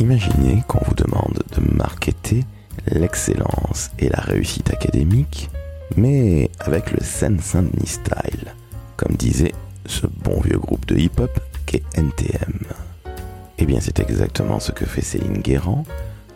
[0.00, 2.46] Imaginez qu'on vous demande de marketer
[2.86, 5.50] l'excellence et la réussite académique,
[5.94, 8.54] mais avec le Seine-Saint-Denis style,
[8.96, 9.52] comme disait
[9.84, 12.60] ce bon vieux groupe de hip-hop qu'est NTM.
[13.58, 15.84] Eh bien, c'est exactement ce que fait Céline Guérand,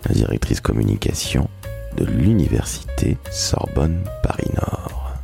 [0.06, 1.48] la directrice communication
[1.96, 5.14] de l'université Sorbonne Paris-Nord.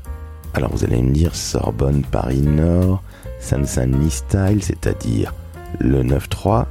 [0.55, 3.03] Alors vous allez me dire Sorbonne Paris-Nord,
[3.39, 5.35] Seine-Saint-Denis style, c'est-à-dire
[5.79, 6.65] le 9-3,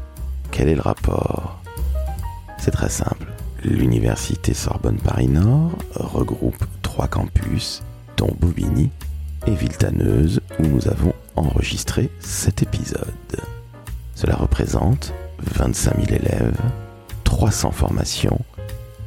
[0.50, 1.59] quel est le rapport?
[2.60, 3.28] C'est très simple.
[3.64, 7.84] L'université Sorbonne Paris-Nord regroupe trois campus,
[8.18, 8.90] dont Bobigny
[9.48, 13.08] et Villetaneuse, où nous avons enregistré cet épisode.
[14.14, 15.14] Cela représente
[15.56, 16.60] 25 000 élèves,
[17.24, 18.42] 300 formations,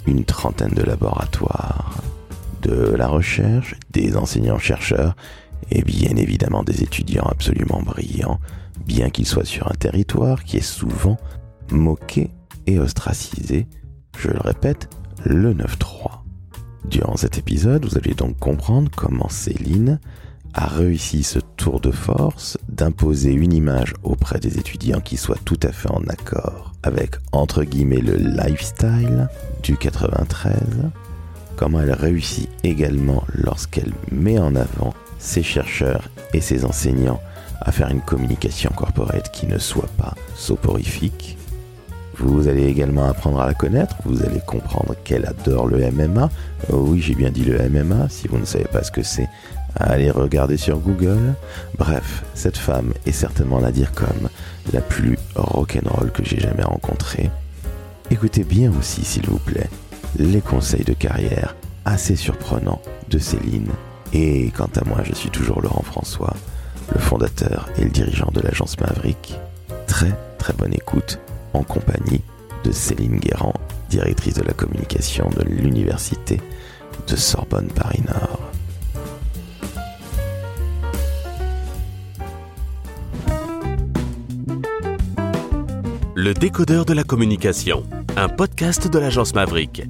[0.06, 2.02] une trentaine de laboratoires,
[2.62, 5.14] de la recherche, des enseignants-chercheurs
[5.70, 8.40] et bien évidemment des étudiants absolument brillants,
[8.86, 11.18] bien qu'ils soient sur un territoire qui est souvent
[11.70, 12.30] moqué
[12.66, 13.66] et ostracisé,
[14.18, 14.88] je le répète,
[15.24, 16.22] le 9-3.
[16.84, 20.00] Durant cet épisode, vous allez donc comprendre comment Céline
[20.54, 25.58] a réussi ce tour de force d'imposer une image auprès des étudiants qui soit tout
[25.62, 29.28] à fait en accord avec entre guillemets le lifestyle
[29.62, 30.54] du 93,
[31.56, 37.20] comment elle réussit également lorsqu'elle met en avant ses chercheurs et ses enseignants
[37.60, 41.38] à faire une communication corporate qui ne soit pas soporifique.
[42.18, 46.30] Vous allez également apprendre à la connaître, vous allez comprendre qu'elle adore le MMA.
[46.70, 49.28] oui, j'ai bien dit le MMA, si vous ne savez pas ce que c'est,
[49.76, 51.34] allez regarder sur Google.
[51.78, 54.28] Bref, cette femme est certainement la dire comme
[54.72, 57.30] la plus rock'n'roll que j'ai jamais rencontrée.
[58.10, 59.70] Écoutez bien aussi, s'il vous plaît,
[60.18, 63.70] les conseils de carrière assez surprenants de Céline.
[64.12, 66.34] Et quant à moi, je suis toujours Laurent François
[66.92, 69.38] le fondateur et le dirigeant de l'agence Maverick.
[69.86, 71.18] Très très bonne écoute
[71.52, 72.22] en compagnie
[72.64, 73.54] de Céline Guérand,
[73.90, 76.40] directrice de la communication de l'Université
[77.08, 78.40] de Sorbonne Paris-Nord.
[86.14, 87.84] Le décodeur de la communication,
[88.16, 89.82] un podcast de l'agence Maverick.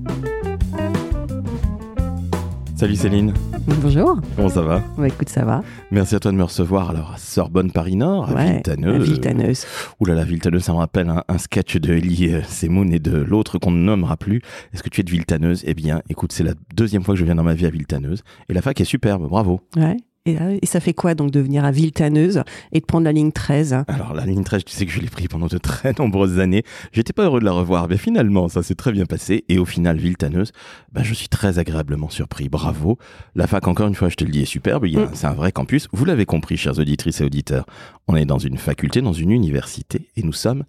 [2.83, 3.33] Salut Céline.
[3.81, 4.19] Bonjour.
[4.35, 4.83] Comment ça va?
[4.99, 5.63] Bah écoute, ça va.
[5.93, 9.05] Merci à toi de me recevoir alors à Sorbonne Paris-Nord, à ouais, Villetaneuse.
[9.05, 9.67] Villetaneuse.
[10.01, 13.59] Ouh là là, Villetaneuse, ça me rappelle un, sketch de Elie Semoun et de l'autre
[13.59, 14.43] qu'on ne nommera plus.
[14.75, 17.25] Est-ce que tu es de Villetaneuse Eh bien, écoute, c'est la deuxième fois que je
[17.25, 18.25] viens dans ma vie à Villetaneuse.
[18.49, 19.61] Et la fac est superbe, bravo.
[19.77, 19.97] Ouais.
[20.25, 23.85] Et, ça fait quoi donc de venir à Villetaneuse et de prendre la ligne 13
[23.89, 26.63] Alors la ligne 13, tu sais que je l'ai pris pendant de très nombreuses années.
[26.93, 29.45] J'étais pas heureux de la revoir, mais finalement ça s'est très bien passé.
[29.49, 30.53] Et au final, Villetaneuse,
[30.93, 32.49] bah, je suis très agréablement surpris.
[32.49, 32.99] Bravo.
[33.35, 34.87] La fac, encore une fois, je te le dis, est superbe.
[34.87, 35.09] Mm.
[35.13, 35.89] C'est un vrai campus.
[35.93, 37.67] Vous l'avez compris, chers auditrices et auditeurs.
[38.07, 40.65] On est dans une faculté, dans une université, et nous sommes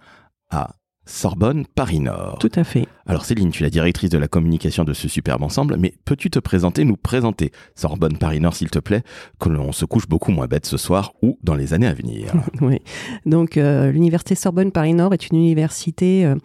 [0.49, 0.75] à
[1.05, 2.39] Sorbonne, Paris-Nord.
[2.39, 2.87] Tout à fait.
[3.05, 6.29] Alors Céline, tu es la directrice de la communication de ce superbe ensemble, mais peux-tu
[6.29, 9.03] te présenter, nous présenter Sorbonne, Paris-Nord, s'il te plaît,
[9.39, 12.33] que l'on se couche beaucoup moins bête ce soir ou dans les années à venir?
[12.61, 12.79] Oui.
[13.25, 16.35] Donc euh, l'université Sorbonne, Paris-Nord est une université euh,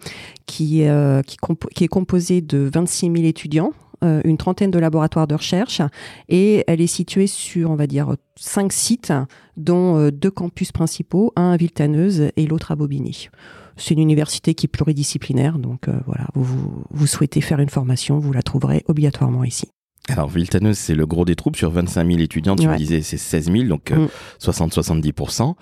[0.47, 3.71] qui, euh, qui, est composée de 26 000 étudiants
[4.01, 5.81] une trentaine de laboratoires de recherche
[6.29, 9.11] et elle est située sur, on va dire, cinq sites,
[9.57, 13.27] dont deux campus principaux, un à Villetaneuse et l'autre à Bobigny.
[13.79, 18.19] C'est une université qui est pluridisciplinaire, donc euh, voilà, vous, vous, souhaitez faire une formation,
[18.19, 19.67] vous la trouverez obligatoirement ici.
[20.09, 21.55] Alors, Villetaneuse, c'est le gros des troupes.
[21.55, 23.93] Sur 25 000 étudiants, tu me disais, c'est 16 000, donc
[24.41, 25.41] 60-70%.
[25.41, 25.55] Euh, mm.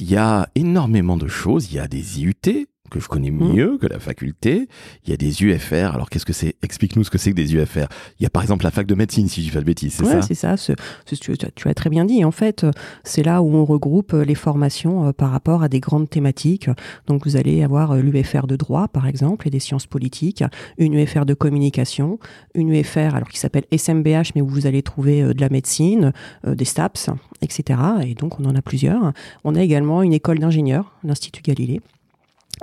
[0.00, 1.70] Il y a énormément de choses.
[1.70, 3.52] Il y a des IUT, que je connais mmh.
[3.52, 4.68] mieux que la faculté.
[5.04, 5.94] Il y a des UFR.
[5.94, 6.54] Alors qu'est-ce que c'est?
[6.62, 7.86] Explique-nous ce que c'est que des UFR.
[8.20, 10.04] Il y a par exemple la fac de médecine, si je fais de bêtises, c'est
[10.04, 10.22] ouais, ça?
[10.22, 10.74] c'est ça.
[11.16, 12.24] tu, as très bien dit.
[12.24, 12.64] En fait,
[13.02, 16.70] c'est là où on regroupe les formations euh, par rapport à des grandes thématiques.
[17.06, 20.44] Donc vous allez avoir euh, l'UFR de droit, par exemple, et des sciences politiques,
[20.78, 22.18] une UFR de communication,
[22.54, 26.12] une UFR alors qui s'appelle SMBH, mais où vous allez trouver euh, de la médecine,
[26.46, 27.10] des STAPS,
[27.42, 27.80] etc.
[28.06, 29.12] Et donc on en a plusieurs.
[29.42, 31.80] On a également une école d'ingénieurs, l'Institut Galilée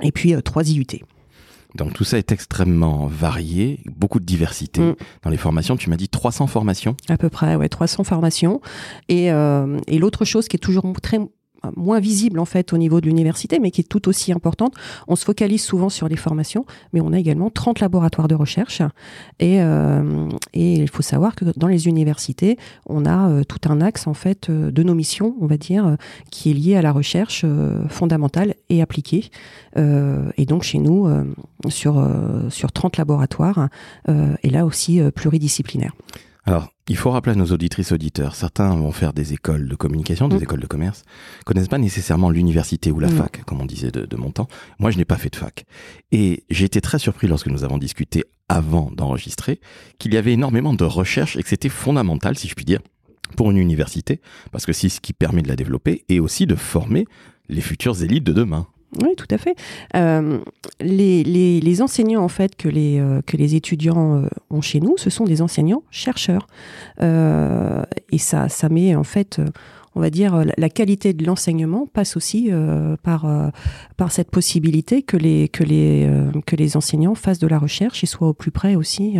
[0.02, 0.86] et puis euh, trois IUT.
[1.74, 4.96] Donc tout ça est extrêmement varié, beaucoup de diversité mm.
[5.22, 5.76] dans les formations.
[5.76, 8.60] Tu m'as dit 300 formations À peu près, ouais, 300 formations.
[9.08, 11.18] Et, euh, et l'autre chose qui est toujours très
[11.76, 14.74] moins visible en fait au niveau de l'université, mais qui est tout aussi importante.
[15.08, 18.82] On se focalise souvent sur les formations, mais on a également 30 laboratoires de recherche.
[19.38, 23.80] Et, euh, et il faut savoir que dans les universités, on a euh, tout un
[23.80, 25.96] axe en fait euh, de nos missions, on va dire,
[26.30, 27.44] qui est lié à la recherche
[27.88, 29.30] fondamentale et appliquée.
[29.76, 31.08] et donc chez nous,
[31.68, 32.06] sur,
[32.48, 33.68] sur 30 laboratoires,
[34.08, 35.92] et là aussi pluridisciplinaire.
[36.44, 40.26] Alors, il faut rappeler à nos auditrices auditeurs, certains vont faire des écoles de communication,
[40.28, 40.42] des Mm.
[40.42, 41.04] écoles de commerce,
[41.46, 43.16] connaissent pas nécessairement l'université ou la Non.
[43.16, 44.48] fac, comme on disait de, de mon temps.
[44.80, 45.64] Moi, je n'ai pas fait de fac.
[46.10, 49.60] Et j'ai été très surpris lorsque nous avons discuté avant d'enregistrer
[49.98, 52.80] qu'il y avait énormément de recherches et que c'était fondamental, si je puis dire,
[53.36, 56.56] pour une université, parce que c'est ce qui permet de la développer et aussi de
[56.56, 57.06] former
[57.48, 58.66] les futures élites de demain.
[59.00, 59.56] Oui, tout à fait.
[59.96, 60.38] Euh,
[60.80, 65.40] les, enseignants en fait que les euh, étudiants euh, ont chez nous, ce sont des
[65.40, 66.46] enseignants chercheurs,
[67.00, 69.40] et ça ça met en fait,
[69.94, 72.50] on va dire, la, qualité de l'enseignement passe aussi
[73.02, 73.24] par
[74.10, 79.16] cette possibilité que les enseignants fassent de la recherche et soient au plus près aussi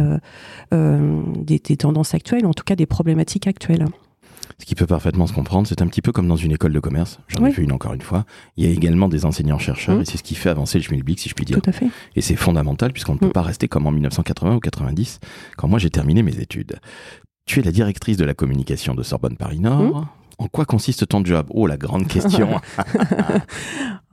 [0.71, 3.87] des tendances actuelles, en tout cas des problématiques actuelles.
[4.59, 6.81] Ce qui peut parfaitement se comprendre, c'est un petit peu comme dans une école de
[6.81, 7.19] commerce.
[7.29, 8.25] J'en ai fait une encore une fois.
[8.57, 10.03] Il y a également des enseignants-chercheurs Mhm.
[10.03, 11.61] et c'est ce qui fait avancer le schmilblick, si je puis dire.
[11.61, 11.87] Tout à fait.
[12.17, 13.33] Et c'est fondamental puisqu'on ne peut Mm.
[13.33, 15.19] pas rester comme en 1980 ou 90
[15.57, 16.77] quand moi j'ai terminé mes études.
[17.45, 20.07] Tu es la directrice de la communication de Sorbonne Paris Nord.
[20.39, 21.47] En quoi consiste ton job?
[21.51, 22.49] Oh, la grande question.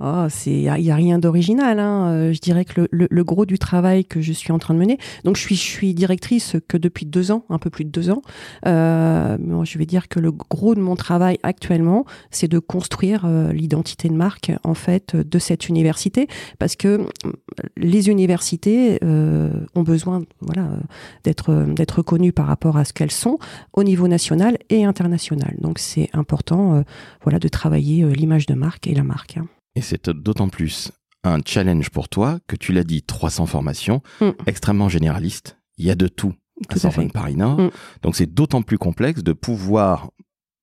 [0.01, 1.77] Oh, c'est il y, a rien d'original.
[1.77, 2.07] Hein.
[2.07, 4.73] Euh, je dirais que le, le- le gros du travail que je suis en train
[4.73, 4.97] de mener.
[5.25, 8.09] Donc je suis je suis directrice que depuis deux ans, un peu plus de deux
[8.09, 8.21] ans.
[8.65, 13.23] Euh, bon, je vais dire que le gros de mon travail actuellement, c'est de construire
[13.25, 16.29] euh, l'identité de marque en fait de cette université,
[16.59, 17.05] parce que
[17.75, 20.69] les universités ont besoin, voilà,
[21.25, 23.37] d'être d'être connues par rapport à ce qu'elles sont
[23.73, 25.55] au niveau national et international.
[25.59, 26.81] Donc c'est important, euh,
[27.23, 29.37] voilà, de travailler euh, l'image de marque et la marque.
[29.37, 29.47] hein.
[29.75, 30.91] et c'est d'autant plus
[31.23, 34.29] un challenge pour toi que tu l'as dit, 300 formations, Mm.
[34.47, 35.57] extrêmement généralistes.
[35.77, 36.33] Il y a de tout
[36.69, 37.11] à Tout à Sorbonne.
[37.11, 37.59] Paris Nord.
[38.01, 40.11] Donc c'est d'autant plus complexe de pouvoir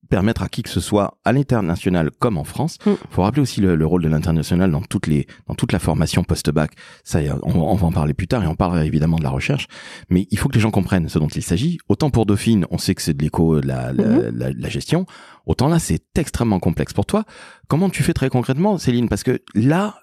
[0.06, 2.79] permettre à qui que ce soit à l'international comme en France.
[2.87, 2.91] Mm.
[3.11, 6.25] faut rappeler aussi le, le rôle de l'international dans toutes les dans toute la formation
[6.25, 6.73] post-bac.
[7.05, 9.67] Ça, on, on va en parler plus tard et on parlera évidemment de la recherche.
[10.11, 11.79] Mais il faut que les gens comprennent ce dont il s'agit.
[11.88, 14.37] Autant pour Dauphine, on sait que c'est de l'éco, de la, la, Mhm.
[14.38, 15.06] la- la gestion.
[15.47, 17.25] Autant là, c'est extrêmement complexe pour toi.
[17.69, 19.08] Comment tu fais très concrètement, Céline?
[19.08, 19.97] Parce que là,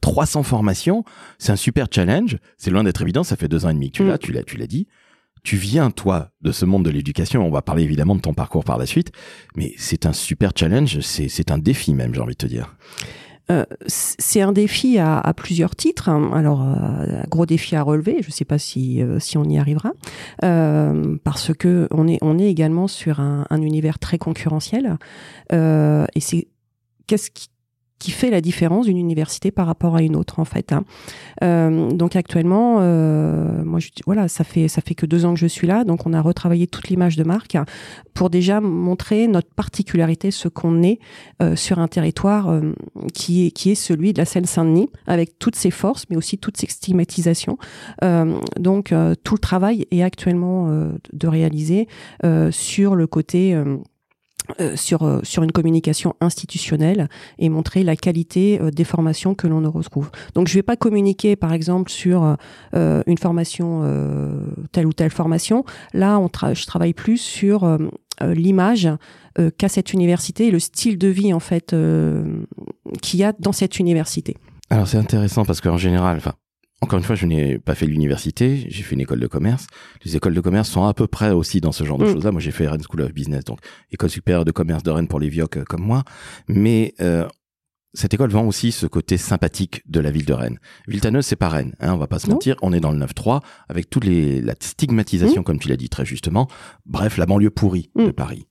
[0.00, 1.04] 300 formations,
[1.38, 2.38] c'est un super challenge.
[2.58, 3.24] C'est loin d'être évident.
[3.24, 4.08] Ça fait deux ans et demi que tu Mm.
[4.08, 4.86] l'as, tu l'as, tu l'as dit.
[5.44, 7.46] Tu viens, toi, de ce monde de l'éducation.
[7.46, 9.12] On va parler évidemment de ton parcours par la suite.
[9.56, 11.00] Mais c'est un super challenge.
[11.00, 12.74] C'est, un défi même, j'ai envie de te dire.
[13.50, 16.08] Euh, c'est un défi à, à plusieurs titres.
[16.08, 16.30] hein.
[16.34, 18.22] Alors, euh, gros défi à relever.
[18.22, 19.92] Je ne sais pas si, euh, si on y arrivera,
[20.42, 24.96] Euh, parce que on est, on est également sur un, un univers très concurrentiel.
[25.52, 26.48] Et c'est
[27.06, 27.48] qu'est-ce qui,
[27.98, 30.72] qui fait la différence d'une université par rapport à une autre, en fait.
[30.72, 30.84] hein.
[31.42, 35.40] Euh, donc actuellement, euh, moi, je, voilà, ça fait ça fait que deux ans que
[35.40, 37.56] je suis là, donc on a retravaillé toute l'image de marque
[38.12, 40.98] pour déjà montrer notre particularité, ce qu'on est
[41.42, 42.60] euh, sur un territoire
[43.12, 46.56] qui est qui est celui de la Seine-Saint-Denis, avec toutes ses forces, mais aussi toutes
[46.56, 47.58] ses stigmatisations.
[48.58, 50.68] Donc tout le travail est actuellement
[51.12, 51.88] de réaliser
[52.50, 53.56] sur le côté
[54.60, 57.08] euh, sur, euh, sur une communication institutionnelle
[57.38, 60.10] et montrer la qualité euh, des formations que l'on retrouve.
[60.34, 62.36] Donc je ne vais pas communiquer par exemple sur
[62.74, 63.82] une formation,
[64.72, 65.64] telle ou telle formation.
[65.92, 67.78] Là, on tra- je travaille plus sur
[68.20, 68.88] l'image
[69.58, 71.74] qu'a cette université et le style de vie en fait
[73.02, 74.36] qu'il y a dans cette université.
[74.70, 76.20] Alors c'est intéressant parce qu'en général,
[76.84, 79.66] encore une fois, je n'ai pas fait l'université, j'ai fait une école de commerce.
[80.04, 82.12] Les écoles de commerce sont à peu près aussi dans ce genre de Mm.
[82.12, 82.30] choses-là.
[82.30, 83.58] Moi, j'ai fait Rennes School of Business, donc
[83.90, 86.04] école supérieure de commerce de Rennes pour les vioques euh, comme moi.
[86.48, 87.26] Mais euh,
[87.92, 90.58] cette école vend aussi ce côté sympathique de la ville de Rennes.
[90.88, 92.56] Villetaneuse, c'est pas Rennes, hein, on va pas se mentir.
[92.62, 96.04] On est dans le 9-3 avec toute les, la stigmatisation, comme tu l'as dit très
[96.04, 96.48] justement.
[96.86, 98.12] Bref, la banlieue pourrie de Mm.
[98.12, 98.46] Paris.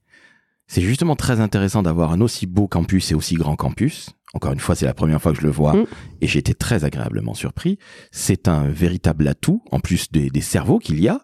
[0.68, 4.10] C'est justement très intéressant d'avoir un aussi beau campus et aussi grand campus.
[4.34, 5.86] Encore une fois, c'est la première fois que je le vois Mm.
[6.22, 7.78] et j'ai été très agréablement surpris.
[8.12, 11.22] C'est un véritable atout, en plus des, des cerveaux qu'il y a,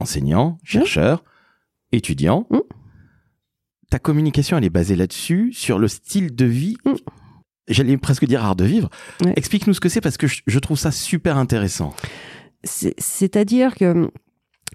[0.00, 1.22] enseignants, chercheurs,
[1.92, 2.46] étudiants.
[2.50, 2.58] Mm.
[3.90, 6.76] Ta communication, elle est basée là-dessus, sur le style de vie.
[6.84, 6.92] Mm.
[7.68, 8.88] J'allais presque dire art de vivre.
[9.24, 9.32] Ouais.
[9.36, 11.94] Explique-nous ce que c'est parce que je, trouve ça super intéressant.
[12.64, 14.10] C'est- C'est-à-dire que,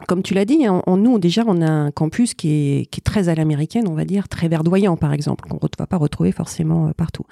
[0.07, 2.99] comme tu l'as dit, en, en nous, déjà, on a un campus qui est, qui
[2.99, 5.97] est très à l'américaine, on va dire, très verdoyant, par exemple, qu'on ne va pas
[5.97, 7.25] retrouver forcément euh, partout.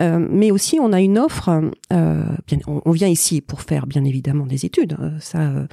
[0.00, 1.50] Euh, mais aussi, on a une offre,
[1.92, 5.66] euh, bien, on, vient ici pour faire, bien évidemment, des études, euh, ça, euh,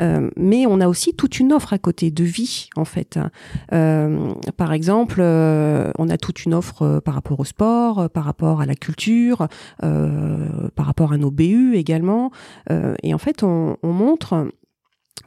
[0.00, 3.18] euh, mais on a aussi toute une offre à côté de vie, en fait.
[3.72, 8.66] Euh, par exemple, on a toute une offre par rapport au sport, par rapport à
[8.66, 9.48] la culture,
[9.80, 12.30] par rapport à nos BU également.
[13.02, 14.48] Et en fait, on, on montre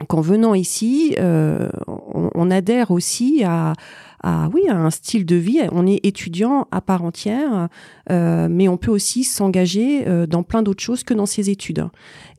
[0.08, 3.74] qu'en venant ici, on, on, adhère aussi à,
[4.22, 5.60] à oui à un style de vie.
[5.72, 7.68] On est étudiant à part entière,
[8.10, 11.86] euh, mais on peut aussi s'engager euh, dans plein d'autres choses que dans ses études.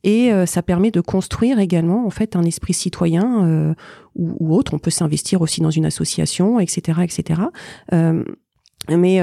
[0.03, 3.73] Et euh, ça permet de construire également en fait un esprit citoyen euh,
[4.15, 4.73] ou, ou, autre.
[4.73, 7.41] On peut s'investir aussi dans une association, etc., etc.
[8.89, 9.21] mais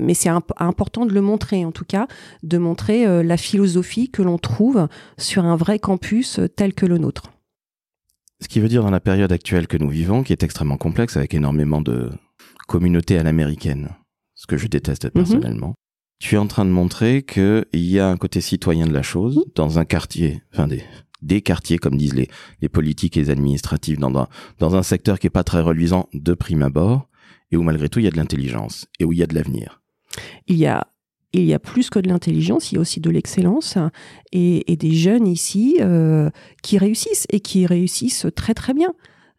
[0.00, 2.06] mais c'est imp important de le montrer en tout cas,
[2.42, 7.32] de montrer la philosophie que l'on trouve sur un vrai campus tel que le nôtre.
[8.40, 11.16] Ce qui veut dire dans la période actuelle que nous vivons, qui est extrêmement complexe,
[11.16, 12.10] avec énormément de
[12.68, 13.90] communautés à l'américaine,
[14.34, 15.10] ce que je déteste mhm.
[15.12, 15.74] personnellement,
[16.18, 19.44] tu es en train de montrer qu'il y a un côté citoyen de la chose
[19.54, 20.82] dans un quartier, enfin des,
[21.22, 22.28] des quartiers, comme disent les,
[22.60, 26.08] les politiques et les administratifs, dans un, dans un secteur qui est pas très reluisant
[26.12, 27.08] de prime abord,
[27.54, 29.34] et où malgré tout il y a de l'intelligence, et où il y a de
[29.34, 29.80] l'avenir.
[30.46, 30.88] Il y a
[31.32, 33.76] il y a plus que de l'intelligence, il y a aussi de l'excellence
[34.30, 36.30] et, des jeunes ici euh,
[36.62, 38.92] qui réussissent et qui réussissent très très bien.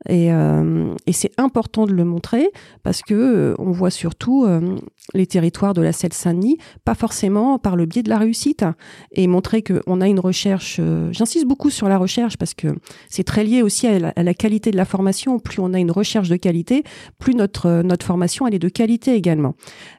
[0.09, 2.49] Et, euh, et c'est important de le montrer
[2.83, 4.75] parce que euh, on voit surtout euh,
[5.13, 8.65] les territoires de la Seine-Saint-Denis, pas forcément par le biais de la réussite,
[9.11, 10.79] et montrer qu'on a une recherche.
[11.11, 12.67] J'insiste beaucoup sur la recherche parce que
[13.09, 15.39] c'est très lié aussi à la, à la, qualité de la formation.
[15.39, 16.83] Plus on a une recherche de qualité,
[17.19, 19.55] plus notre notre formation elle est de qualité également.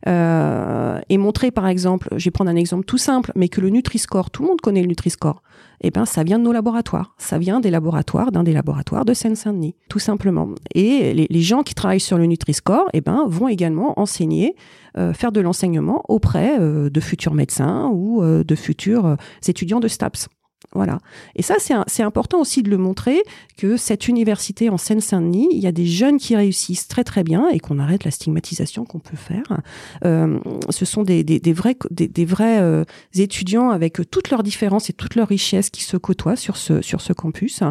[0.07, 4.31] et montrer par exemple, je vais prendre un exemple tout simple, mais que le Nutri-Score,
[4.31, 5.43] tout le monde connaît le Nutri-Score
[5.81, 7.15] eh ben, ça vient de nos laboratoires.
[7.19, 10.49] Ça vient des laboratoires, d'un des laboratoires de Seine-Saint-Denis, tout simplement.
[10.75, 14.57] Et les, gens qui travaillent sur le Nutri-Score, eh ben, vont également enseigner,
[14.99, 19.17] euh, faire de l'enseignement auprès euh, de futurs médecins ou euh, de futurs
[19.47, 20.29] étudiants de STAPS.
[20.73, 20.99] Voilà.
[21.37, 21.55] Et ça,
[21.87, 23.23] c'est important aussi de le montrer
[23.57, 27.49] que cette université en Seine-Saint-Denis, il y a des jeunes qui réussissent très très bien
[27.49, 29.61] et qu'on arrête la stigmatisation qu'on peut faire.
[30.05, 30.39] Euh,
[30.71, 31.23] ce sont des,
[31.53, 32.85] vrais, des, vrais euh,
[33.15, 37.01] étudiants avec toutes leurs différences et toutes leurs richesses qui se côtoient sur ce, sur
[37.01, 37.63] ce campus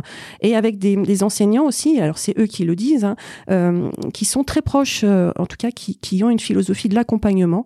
[0.41, 3.15] et avec des, enseignants aussi, alors c'est eux qui le disent, hein,
[3.49, 7.65] euh, qui sont très proches, en tout cas qui, qui ont une philosophie de l'accompagnement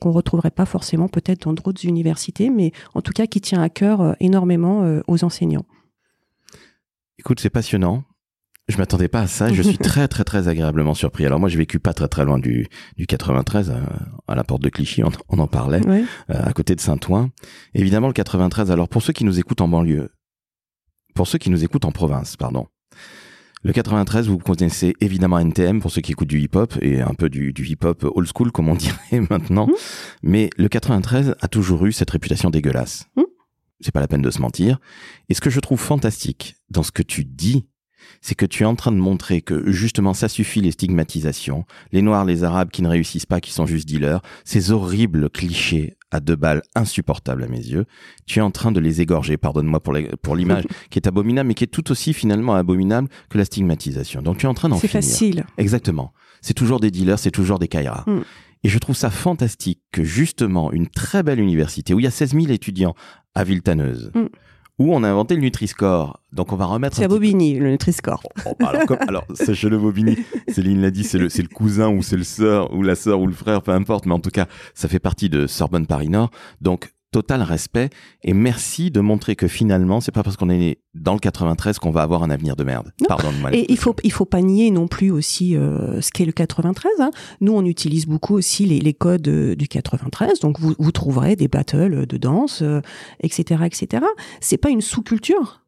[0.00, 3.68] qu'on retrouverait pas forcément peut-être dans d'autres universités, mais en tout cas qui tient à
[3.68, 4.12] cœur euh,
[4.54, 5.66] énormément euh, aux enseignants.
[7.18, 8.04] Écoute, c'est passionnant.
[8.66, 9.52] Je m'attendais pas à ça.
[9.52, 11.26] Je suis très très très agréablement surpris.
[11.26, 13.80] Alors moi, j'ai vécu pas très très loin du du 93, euh,
[14.26, 17.30] à la porte de Clichy, on, on en parlait, euh, à côté de Saint-Ouen.
[17.74, 18.70] Évidemment, le 93.
[18.70, 20.10] Alors pour ceux qui nous écoutent en banlieue,
[21.14, 22.66] pour ceux qui nous écoutent en province, pardon.
[23.62, 27.30] Le 93, vous connaissez évidemment NTM pour ceux qui écoutent du hip-hop et un peu
[27.30, 29.66] du, du hip-hop old school comme on dirait maintenant.
[29.66, 29.72] Mmh.
[30.22, 33.06] Mais le 93 a toujours eu cette réputation dégueulasse.
[33.16, 33.22] Mmh
[33.80, 34.78] c'est pas la peine de se mentir.
[35.28, 37.66] Et ce que je trouve fantastique dans ce que tu dis,
[38.20, 42.02] c'est que tu es en train de montrer que justement ça suffit les stigmatisations, les
[42.02, 46.20] noirs, les arabes qui ne réussissent pas, qui sont juste dealers, ces horribles clichés à
[46.20, 47.86] deux balles insupportables à mes yeux,
[48.26, 51.64] tu es en train de les égorger, pardonne-moi pour l'image, qui est abominable, mais qui
[51.64, 54.22] est tout aussi finalement abominable que la stigmatisation.
[54.22, 54.90] Donc tu es en train d'en finir.
[54.90, 55.44] C'est facile.
[55.58, 56.12] Exactement.
[56.40, 58.04] C'est toujours des dealers, c'est toujours des kairas.
[58.06, 58.20] Mm.
[58.64, 62.10] Et je trouve ça fantastique que justement une très belle université où il y a
[62.10, 62.94] 16 000 étudiants
[63.34, 64.24] à Villetaneuse, mm.
[64.78, 66.18] où on a inventé le Nutri-Score.
[66.32, 66.96] Donc on va remettre.
[66.96, 68.22] C'est à Bobigny, le Nutri-Score.
[68.46, 70.16] Oh, oh, alors, comme, alors sachez-le, Bobigny,
[70.48, 73.26] Céline l'a dit, c'est le, le cousin ou c'est le sœur ou la sœur ou
[73.26, 76.30] le frère, peu importe, mais en tout cas, ça fait partie de Sorbonne Paris Nord.
[76.62, 77.90] Donc total respect
[78.24, 81.78] et merci de montrer que finalement c'est pas parce qu'on est né dans le 93
[81.78, 82.92] qu'on va avoir un avenir de merde.
[83.52, 86.90] Et il faut il faut pas nier non plus aussi euh, ce qu'est le 93.
[86.98, 87.12] Hein.
[87.40, 91.36] Nous on utilise beaucoup aussi les, les codes euh, du 93, donc vous, vous trouverez
[91.36, 92.80] des battles de danse, euh,
[93.20, 94.04] etc., etc.
[94.40, 95.60] C'est pas une sous-culture.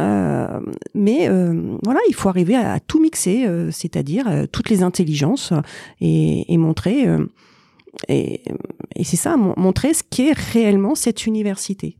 [0.00, 0.60] Euh,
[0.94, 5.52] mais euh, voilà, il faut arriver à, à tout mixer, euh, c'est-à-dire toutes les intelligences
[6.00, 7.06] et, et montrer
[8.06, 8.42] et,
[8.94, 11.98] et c'est ça, montrer ce qu'est réellement cette université.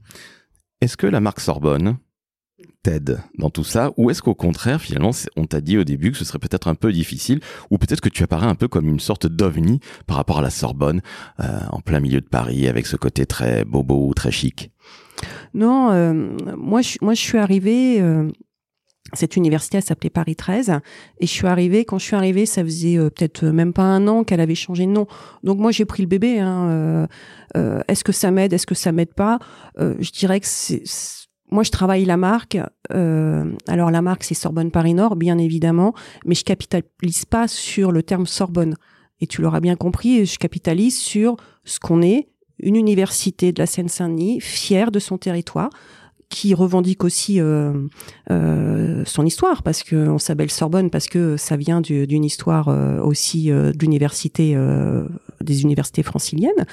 [0.81, 1.99] Est-ce que la marque Sorbonne
[2.83, 6.19] t'aide dans tout ça ou est-ce qu'au contraire finalement on t'a dit au début que
[6.19, 7.41] ce serait peut-être un peu difficile
[7.71, 10.51] ou peut-être que tu apparais un peu comme une sorte d'ovni par rapport à la
[10.51, 11.01] Sorbonne
[11.41, 14.71] euh, en plein milieu de Paris avec ce côté très bobo très chic?
[15.55, 18.29] Non, euh, moi je moi je suis arrivée euh,
[19.15, 20.81] cette université, elle s'appelait Paris 13.
[21.21, 24.07] Et je suis arrivée, quand je suis arrivée, ça faisait euh, peut-être même pas un
[24.07, 25.07] an qu'elle avait changé de nom.
[25.43, 26.41] Donc moi, j'ai pris le bébé.
[26.41, 27.07] Hein, euh,
[27.57, 29.39] euh, est-ce que ça m'aide Est-ce que ça m'aide pas?
[29.79, 30.83] Je dirais que c'est...
[31.51, 32.59] Moi, je travaille la marque.
[32.91, 35.95] alors, la marque, c'est Sorbonne Paris Nord, bien évidemment.
[36.27, 38.75] Mais je capitalise pas sur le terme Sorbonne.
[39.21, 42.29] Et tu l'auras bien compris, je capitalise sur ce qu'on est,
[42.61, 45.71] une université de la Seine-Saint-Denis, fière de son territoire,
[46.29, 47.73] qui revendique aussi euh,
[48.31, 53.01] euh, son histoire parce que on s'appelle Sorbonne parce que ça vient d'une histoire euh,
[53.01, 54.57] aussi d'université
[55.41, 56.67] des universités franciliennes,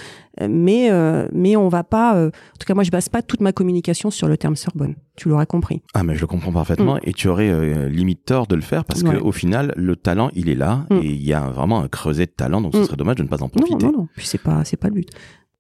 [0.50, 0.90] mais
[1.32, 2.28] mais on va pas.
[2.28, 4.96] en tout cas, moi, je base pas toute ma communication sur le terme Sorbonne.
[5.16, 5.82] Tu l'auras compris.
[5.94, 6.96] Ah, mais je le comprends parfaitement.
[6.96, 7.02] Mm.
[7.04, 10.50] Et tu aurais limite tort de le faire parce que au final, le talent, il
[10.50, 10.98] est là mm.
[10.98, 12.62] et il y a vraiment un creuset de talent.
[12.62, 12.86] Donc, ce mm.
[12.86, 13.86] serait dommage de ne pas en profiter.
[13.86, 14.08] Non, non, non.
[14.16, 15.10] Puis c'est pas c'est pas le but.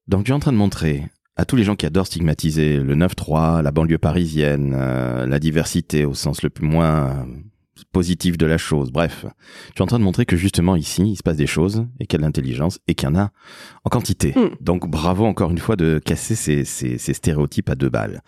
[0.07, 1.03] Donc tu es en train de montrer
[1.35, 6.05] à tous les gens qui adorent stigmatiser le 9-3, la banlieue parisienne, euh, la diversité
[6.05, 7.23] au sens le plus moins euh,
[7.91, 8.91] positif de la chose.
[8.91, 9.25] Bref,
[9.75, 12.05] tu es en train de montrer que justement ici, il se passe des choses et
[12.05, 13.31] qu'il y a de l'intelligence et qu'il y en a
[13.83, 14.33] en quantité.
[14.35, 14.55] Mm.
[14.61, 18.21] Donc bravo encore une fois de casser ces, ces, ces, stéréotypes à deux balles.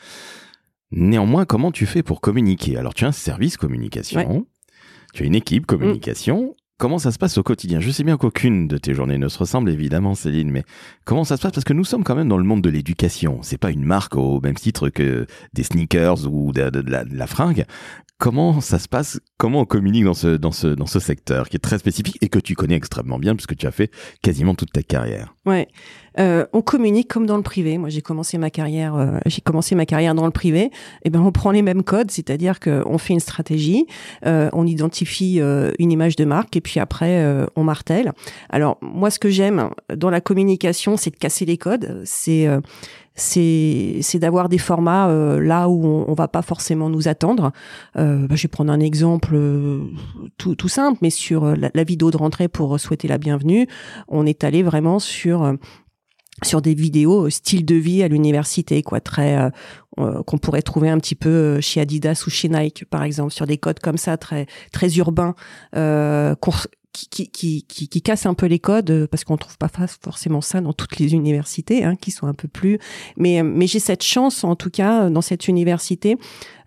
[0.92, 2.78] Néanmoins, comment tu fais pour communiquer?
[2.78, 4.46] Alors tu as un service communication,
[5.14, 6.56] tu as une équipe communication.
[6.80, 7.80] Comment ça se passe au quotidien?
[7.80, 10.64] Je sais bien qu'aucune de tes journées ne se ressemble évidemment, Céline, mais
[11.06, 11.52] comment ça se passe?
[11.52, 13.40] Parce que nous sommes quand même dans le monde de l'éducation.
[13.42, 17.66] C'est pas une marque au même titre que des sneakers ou de, la, la, fringue.
[18.20, 19.20] Comment ça se passe?
[19.40, 22.30] Comment on communique dans ce, dans, ce, dans ce secteur qui est très spécifique et
[22.30, 23.90] que tu connais extrêmement bien puisque tu as fait
[24.22, 25.34] quasiment toute ta carrière?
[25.48, 25.68] Ouais.
[26.20, 27.78] Euh, on communique comme dans le privé.
[27.78, 30.64] Moi, j'ai commencé ma carrière, euh, j'ai commencé ma carrière dans le privé.
[30.64, 30.72] Et
[31.06, 33.86] eh ben, on prend les mêmes codes, c'est-à-dire qu'on fait une stratégie,
[34.26, 35.40] euh, on identifie
[35.80, 37.24] une image de marque, et puis après,
[37.56, 38.14] on martèle.
[38.50, 42.02] Alors, moi, ce que j'aime dans la communication, c'est de casser les codes.
[42.06, 42.48] C'est
[43.16, 45.08] c'est d'avoir des formats
[45.40, 47.52] là où on, on, va pas forcément nous attendre.
[47.98, 49.36] Euh, bah, je vais prendre un exemple
[50.38, 53.68] tout, tout simple, mais sur la, la, vidéo de rentrée pour souhaiter la bienvenue,
[54.08, 55.58] on est allé vraiment sur
[56.44, 59.50] sur des vidéos euh, style de vie à l'université, quoi, très euh,
[60.00, 63.48] euh, qu'on pourrait trouver un petit peu chez Adidas ou chez Nike, par exemple, sur
[63.48, 65.36] des codes comme ça, très très urbains,
[65.76, 66.36] euh,
[66.94, 69.70] qui, qui, qui, qui, cassent un peu les codes parce qu'on trouve pas
[70.02, 72.80] forcément ça dans toutes les universités, hein, qui sont un peu plus.
[73.18, 76.18] Mais mais j'ai cette chance, en tout cas, dans cette université,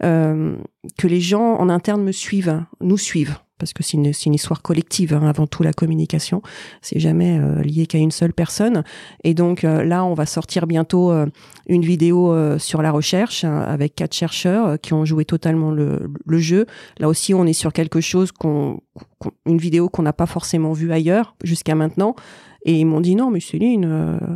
[0.01, 5.15] que les gens en interne me suivent, nous suivent parce que c'est une, histoire collective
[5.15, 6.43] hein, avant tout la communication.
[6.83, 8.83] C'est jamais euh, lié qu'à une seule personne.
[9.23, 11.27] Et donc euh, là, on va sortir bientôt euh,
[11.69, 16.39] une vidéo sur la recherche hein, avec quatre chercheurs qui ont joué totalement le, le,
[16.39, 16.67] jeu.
[16.99, 18.81] Là aussi, on est sur quelque chose qu'on,
[19.47, 22.15] une vidéo qu'on n'a pas forcément vue ailleurs jusqu'à maintenant.
[22.67, 23.87] Et ils m'ont dit non, mais Céline,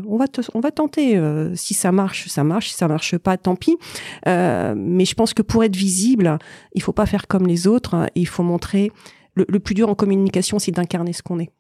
[0.09, 0.25] on va
[0.55, 1.21] on va tenter.
[1.55, 2.71] si ça marche, ça marche.
[2.71, 3.76] Si ça marche pas, tant pis.
[4.25, 6.38] mais je pense que pour être visible,
[6.73, 8.09] il faut pas faire comme les autres.
[8.14, 8.93] Il faut montrer
[9.35, 11.50] le, plus dur en communication, c'est d'incarner ce qu'on est.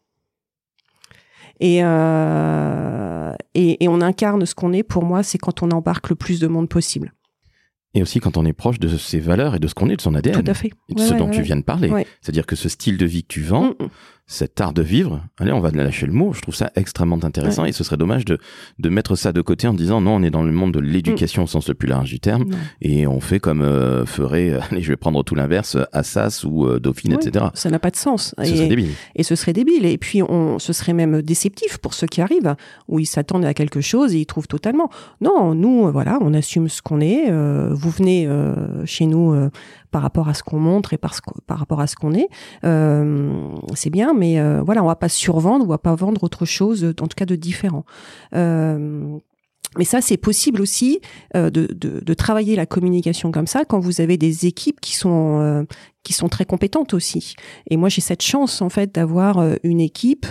[1.62, 6.16] Euh, et, et, on incarne ce qu'on est, pour moi, c'est quand on embarque le
[6.16, 7.12] plus de monde possible.
[7.94, 10.00] Et aussi quand on est proche de ses valeurs et de ce qu'on est, de
[10.00, 10.42] son ADN.
[10.42, 10.72] Tout à fait.
[10.88, 11.90] Et de ce dont tu viens de parler.
[12.20, 13.88] C'est-à-dire que ce style de vie que tu vends, mm, mm
[14.26, 17.66] cet art de vivre, allez, on va lâcher le mot, je trouve ça extrêmement intéressant
[17.66, 18.38] et ce serait dommage de,
[18.78, 21.44] de mettre ça de côté en disant non, on est dans le monde de l'éducation
[21.44, 22.46] au sens le plus large du terme
[22.80, 26.80] et on fait comme euh, ferait, allez, je vais prendre tout l'inverse, Assas ou euh,
[26.80, 27.46] Dauphine, etc.
[27.52, 28.34] Ça n'a pas de sens.
[28.38, 28.90] Ce serait débile.
[29.14, 29.84] Et ce serait débile.
[29.84, 32.54] Et puis, on, ce serait même déceptif pour ceux qui arrivent,
[32.88, 34.88] où ils s'attendent à quelque chose et ils trouvent totalement.
[35.20, 37.30] Non, nous, voilà, on assume ce qu'on est.
[37.30, 38.28] Euh, vous venez
[38.86, 39.34] chez nous
[39.94, 41.14] par rapport à ce qu'on montre et par,
[41.46, 42.26] par rapport à ce qu'on est.
[42.64, 46.44] Euh, c'est bien, mais euh, voilà, on va pas survendre, on va pas vendre autre
[46.44, 47.84] chose, en tout cas de différent.
[48.34, 49.16] Euh,
[49.78, 51.00] mais ça, c'est possible aussi
[51.32, 55.64] de, travailler la communication comme ça quand vous avez des équipes qui sont
[56.02, 57.36] qui sont très compétentes aussi.
[57.70, 60.26] Et moi, j'ai cette chance en fait d'avoir une équipe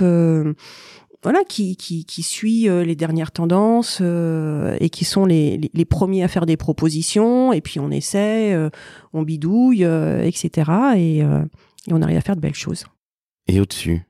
[1.24, 5.86] voilà, qui, qui, qui suit euh, les dernières tendances euh, et qui sont les, les,
[5.86, 7.54] premiers à faire des propositions.
[7.54, 8.70] Et puis on essaie, euh,
[9.14, 10.72] on bidouille, etc.
[10.98, 11.24] Et, et,
[11.92, 12.86] on arrive à faire de belles choses.
[13.48, 14.02] Et au-dessus?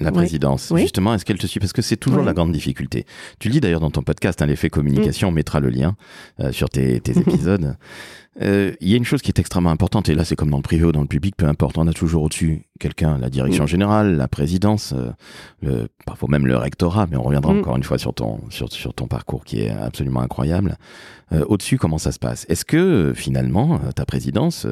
[0.00, 1.60] La présidence, justement, est-ce qu'elle te suit?
[1.60, 3.06] Parce que c'est toujours la grande difficulté.
[3.38, 5.30] Tu le dis d'ailleurs dans ton podcast, hein, l'effet communication, mm.
[5.30, 5.96] on mettra le lien
[6.52, 7.76] sur tes, tes épisodes.
[8.40, 10.58] Euh, il y a une chose qui est extrêmement importante, et là c'est comme dans
[10.58, 13.64] le privé ou dans le public, peu importe, on a toujours au-dessus quelqu'un, la direction
[13.64, 13.68] mm.
[13.68, 15.10] générale, la présidence, euh,
[15.60, 17.58] le, parfois même le rectorat, mais on reviendra mm.
[17.58, 20.76] encore une fois sur ton, sur, sur ton parcours qui est absolument incroyable.
[21.32, 22.46] Euh, au-dessus, comment ça se passe?
[22.48, 24.66] Est-ce que finalement, ta présidence,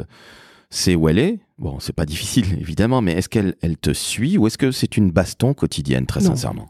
[0.71, 1.39] c'est où elle est?
[1.59, 4.97] Bon, c'est pas difficile évidemment, mais est-ce qu'elle elle te suit ou est-ce que c'est
[4.97, 6.69] une baston quotidienne, très sincèrement?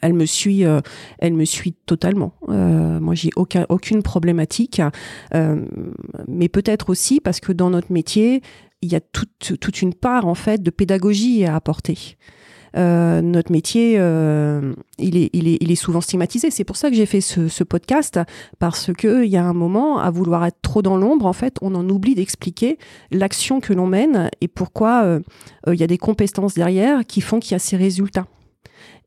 [0.00, 0.80] Elle me suit, euh,
[1.18, 2.32] elle me suit totalement.
[2.48, 4.82] Euh, moi, j'ai aucun, aucune problématique,
[5.34, 5.64] euh,
[6.26, 8.42] mais peut-être aussi parce que dans notre métier,
[8.82, 12.16] il y a toute, une part en fait de pédagogie à apporter.
[12.76, 16.50] Euh, notre métier, euh, il, est, souvent stigmatisé.
[16.50, 18.20] C'est pour ça que j'ai fait ce, podcast,
[18.58, 21.56] parce que il y a un moment, à vouloir être trop dans l'ombre, en fait,
[21.62, 22.78] on en oublie d'expliquer
[23.10, 25.18] l'action que l'on mène et pourquoi
[25.66, 28.26] il y a des compétences derrière qui font qu'il y a ces résultats.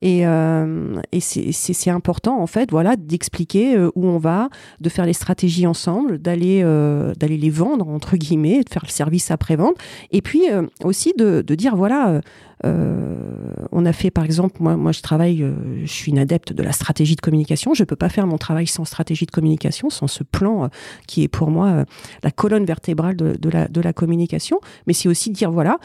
[0.02, 5.14] Et, euh, c'est important en fait, voilà, d'expliquer euh, où on va, de faire les
[5.14, 9.76] stratégies ensemble, d'aller euh, d'aller les vendre entre guillemets, de faire le service après vente,
[10.12, 10.42] et puis
[10.84, 12.22] aussi de, de, dire voilà.
[12.64, 15.44] On a fait par exemple, moi, je travaille,
[15.84, 17.74] je suis une adepte de la stratégie de communication.
[17.74, 20.70] Je peux pas faire mon travail sans stratégie de communication, sans ce plan
[21.08, 21.86] qui est pour moi
[22.22, 24.60] la colonne vertébrale de, de, la, de la communication.
[24.86, 25.80] Mais c'est aussi dire voilà,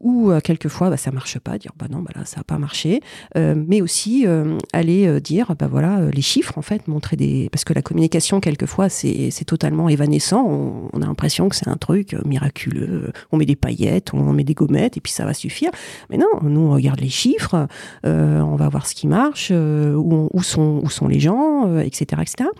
[0.00, 2.58] ou euh, quelquefois bah, ça marche pas, dire bah non bah là ça a pas
[2.58, 3.00] marché,
[3.36, 7.48] euh, mais aussi euh, aller euh, dire bah voilà les chiffres en fait, montrer des
[7.50, 11.68] parce que la communication quelquefois c'est c'est totalement évanescent, on, on a l'impression que c'est
[11.68, 15.34] un truc miraculeux, on met des paillettes, on met des gommettes et puis ça va
[15.34, 15.70] suffire,
[16.10, 17.68] mais non, nous on regarde les chiffres,
[18.04, 22.50] on va voir ce qui marche, où, où sont où sont les gens, etc etc.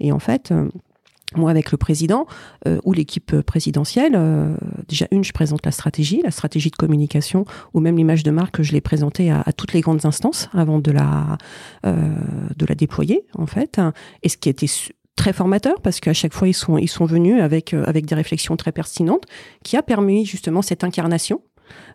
[0.00, 0.52] Et en fait
[1.36, 2.26] moi avec le président
[2.66, 4.54] euh, ou l'équipe présidentielle, euh,
[4.88, 8.62] déjà une, je présente la stratégie, la stratégie de communication ou même l'image de marque,
[8.62, 11.38] je l'ai présentée à, toutes les grandes instances avant de la
[11.86, 11.94] euh,
[12.56, 13.80] de la déployer en fait.
[14.22, 14.66] Et ce qui était
[15.16, 18.14] très formateur parce qu'à chaque fois ils sont ils sont venus avec euh, avec des
[18.14, 19.24] réflexions très pertinentes
[19.62, 21.42] qui a permis justement cette incarnation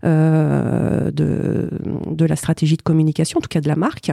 [0.03, 1.69] euh, de
[2.07, 4.11] de la stratégie de communication, en tout cas de la marque.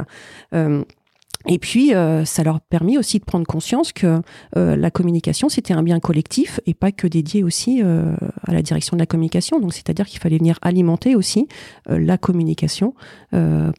[1.47, 4.21] Et puis, euh, ça leur a permis aussi de prendre conscience que
[4.57, 8.15] euh, la communication, c'était un bien collectif et pas que dédié aussi euh,
[8.47, 9.61] à la direction de la communication.
[9.61, 11.49] Donc, c'est-à-dire qu'il fallait venir alimenter aussi
[11.89, 12.95] la communication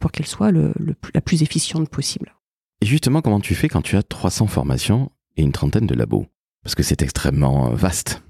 [0.00, 2.34] pour qu'elle soit la plus efficiente possible.
[2.80, 6.26] Et justement, comment tu fais quand tu as 300 formations et une trentaine de labos?
[6.62, 8.22] Parce que c'est extrêmement vaste,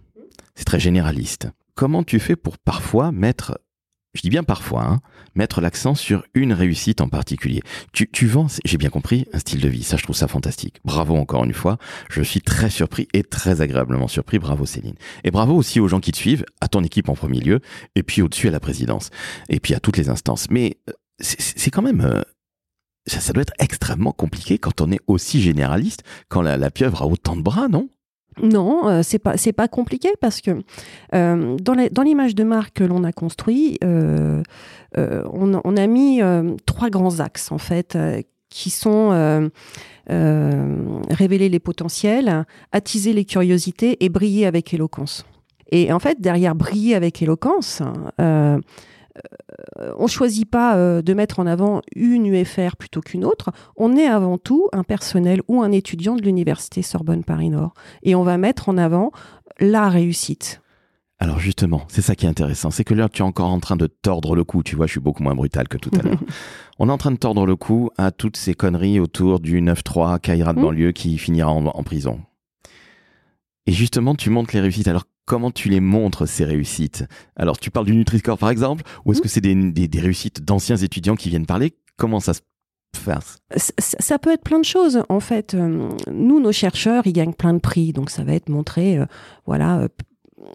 [0.55, 1.49] c'est très généraliste.
[1.75, 3.59] Comment tu fais pour parfois mettre
[4.15, 5.01] je dis bien parfois, hein,
[5.35, 7.63] mettre l'accent sur une réussite en particulier.
[7.93, 9.83] Tu, tu vends, j'ai bien compris, un style de vie.
[9.83, 10.81] Ça, je trouve ça fantastique.
[10.85, 11.79] Bravo encore une fois.
[12.09, 14.39] Je suis très surpris et très agréablement surpris.
[14.39, 14.95] Bravo Céline.
[15.25, 17.61] Et bravo aussi aux gens qui te suivent, à ton équipe en premier lieu,
[17.97, 19.11] et puis au-dessus à la présidence,
[19.49, 20.49] et puis à toutes les instances.
[20.51, 22.01] Mais euh, c'est quand même...
[22.01, 22.23] Euh,
[23.07, 27.03] ça, ça, doit être extrêmement compliqué quand on est aussi généraliste, quand la, la pieuvre
[27.03, 27.91] a autant de bras, non?
[28.43, 30.63] Non, euh, c'est pas c'est pas compliqué parce que
[31.15, 34.43] euh, dans l'image de marque que l'on a construit, euh,
[34.97, 36.21] on, on, a mis
[36.67, 37.99] trois grands axes en fait
[38.49, 39.51] qui sont
[40.09, 45.25] révéler les potentiels, attiser les curiosités et briller avec éloquence.
[45.73, 47.83] Et en fait, derrière briller avec éloquence,
[49.79, 53.51] euh, on choisit pas euh, de mettre en avant une UFR plutôt qu'une autre.
[53.77, 57.75] On est avant tout un personnel ou un étudiant de l'université Sorbonne Paris Nord.
[58.03, 59.13] Et on va mettre en avant
[59.61, 60.61] la réussite.
[61.21, 63.77] Alors justement, c'est ça qui est intéressant, c'est que là tu es encore en train
[63.77, 66.19] de tordre le cou, tu vois, je suis beaucoup moins brutal que tout à l'heure.
[66.81, 70.19] On est en train de tordre le cou à toutes ces conneries autour du 9-3
[70.19, 72.21] Kaira de banlieue qui finira en, en prison.
[73.67, 74.89] Et justement, tu montres les réussites.
[74.89, 77.05] Alors, comment tu les montres, ces réussites?
[77.37, 80.43] Alors, tu parles du Nutri-Score, par exemple, ou est-ce que c'est des, des, des réussites
[80.45, 81.75] d'anciens étudiants qui viennent parler?
[81.97, 82.41] Comment ça se
[83.05, 83.39] passe?
[83.57, 85.03] Ça, ça, peut être plein de choses.
[85.09, 87.93] En fait, euh, nous, nos chercheurs, ils gagnent plein de prix.
[87.93, 89.07] Donc, ça va être montré, euh,
[89.47, 89.89] voilà, euh,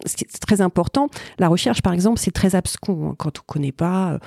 [0.05, 1.09] c'est très important.
[1.37, 3.15] La recherche, par exemple, c'est très abscon.
[3.17, 4.19] Quand on connaît pas, euh,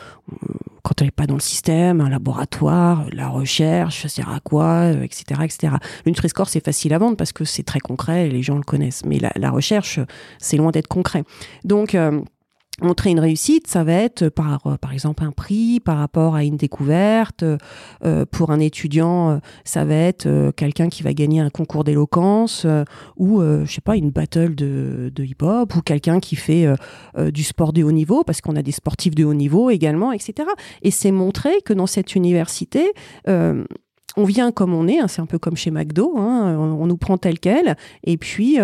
[0.83, 4.91] quand on n'est pas dans le système, un laboratoire, la recherche, ça sert à quoi,
[4.91, 5.75] etc., euh, etc.
[6.07, 6.13] Le
[6.47, 9.05] c'est facile à vendre parce que c'est très concret et les gens le connaissent.
[9.05, 10.01] Mais la, recherche,
[10.39, 11.25] c'est loin d'être concret.
[11.65, 12.21] Donc, euh,
[12.83, 16.45] montrer une réussite, ça va être par, euh, par exemple un prix par rapport à
[16.45, 17.45] une découverte.
[18.05, 22.67] Euh, pour un étudiant, euh, ça va être quelqu'un qui va gagner un concours d'éloquence
[23.17, 26.67] ou, je sais pas, une battle de, de hip-hop ou quelqu'un qui fait
[27.33, 30.49] du sport de haut niveau parce qu'on a des sportifs de haut niveau également, etc.
[30.83, 32.93] Et c'est montrer que dans cette université,
[33.27, 36.87] on vient comme on est, hein, c'est un peu comme chez McDo, hein, on, on,
[36.87, 38.59] nous prend tel quel, et puis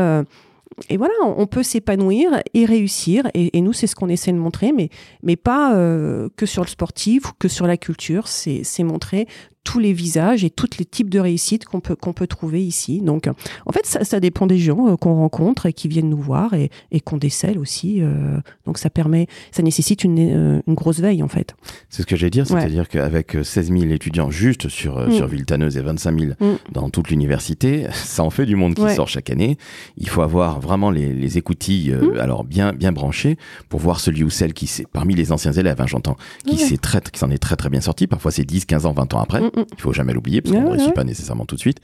[0.88, 3.28] et voilà, on peut s'épanouir et réussir.
[3.34, 4.90] Et, nous, c'est ce qu'on essaie de montrer, mais,
[5.22, 8.28] mais pas euh, que sur le sportif ou que sur la culture.
[8.28, 9.26] C'est montrer
[9.64, 13.00] tous les visages et tous les types de réussites qu'on peut, qu'on peut trouver ici.
[13.00, 13.28] Donc,
[13.66, 16.54] en fait, ça, ça dépend des gens euh, qu'on rencontre et qui viennent nous voir
[16.54, 18.00] et, et qu'on décèle aussi.
[18.00, 21.54] Euh, donc, ça permet, ça nécessite une, euh, une grosse veille, en fait.
[21.90, 22.88] C'est ce que j'allais dire, c'est-à-dire ouais.
[22.88, 25.12] qu'avec 16 000 étudiants juste sur, mm.
[25.12, 26.56] sur Villetaneuse et 25 000 mm.
[26.72, 28.94] dans toute l'université, ça en fait du monde qui ouais.
[28.94, 29.58] sort chaque année.
[29.96, 32.18] Il faut avoir vraiment les, les écoutilles, mm.
[32.18, 33.36] alors bien, bien branchées
[33.68, 36.16] pour voir celui ou celle qui s'est, parmi les anciens élèves, hein, j'entends,
[36.46, 36.56] qui ouais.
[36.56, 38.06] s'est très, qui s'en est très, très bien sorti.
[38.06, 39.42] Parfois, c'est 10, 15 ans, 20 ans après.
[39.56, 41.78] Il faut jamais l'oublier parce qu'on ne réussit pas nécessairement tout de suite.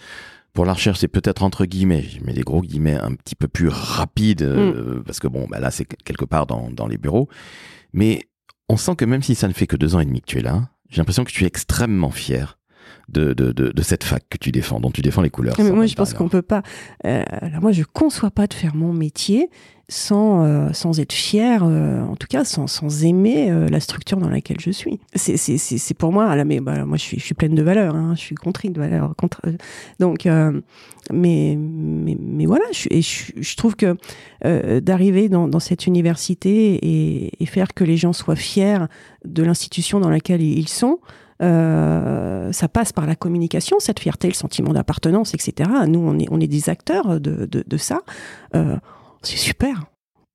[0.52, 3.48] Pour la recherche, c'est peut-être entre guillemets, je mets des gros guillemets un petit peu
[3.48, 7.28] plus rapide euh, parce que bon, bah là c'est quelque part dans, dans les bureaux.
[7.92, 8.20] Mais
[8.68, 10.38] on sent que même si ça ne fait que deux ans et demi que tu
[10.38, 12.58] es là, j'ai l'impression que tu es extrêmement fier
[13.08, 15.64] de, de, de, de cette fac que tu défends, dont tu défends les couleurs Mais
[15.64, 16.62] ça, moi, je pense qu'on peut pas.
[17.06, 19.50] euh, alors moi, je conçois pas de faire mon métier
[19.90, 24.16] sans euh, sans être fier, euh, en tout cas, sans sans aimer euh, la structure
[24.16, 24.98] dans laquelle je suis.
[25.14, 26.34] C'est pour moi.
[26.34, 27.94] Là, mais bah, moi, je suis je suis pleine de valeurs.
[27.94, 29.14] Hein, je suis contrie de valeurs.
[29.16, 29.42] Contre,
[30.00, 30.26] donc,
[31.12, 32.64] mais mais mais voilà.
[32.72, 33.96] Je, et je, je trouve que
[34.80, 38.86] d'arriver dans dans cette université et, et faire que les gens soient fiers
[39.26, 40.98] de l'institution dans laquelle ils sont.
[41.42, 45.70] Euh, ça passe par la communication, cette fierté, le sentiment d'appartenance, etc.
[45.88, 48.00] Nous, on est, on est des acteurs de, de, de ça.
[48.54, 48.76] Euh,
[49.22, 49.84] c'est super.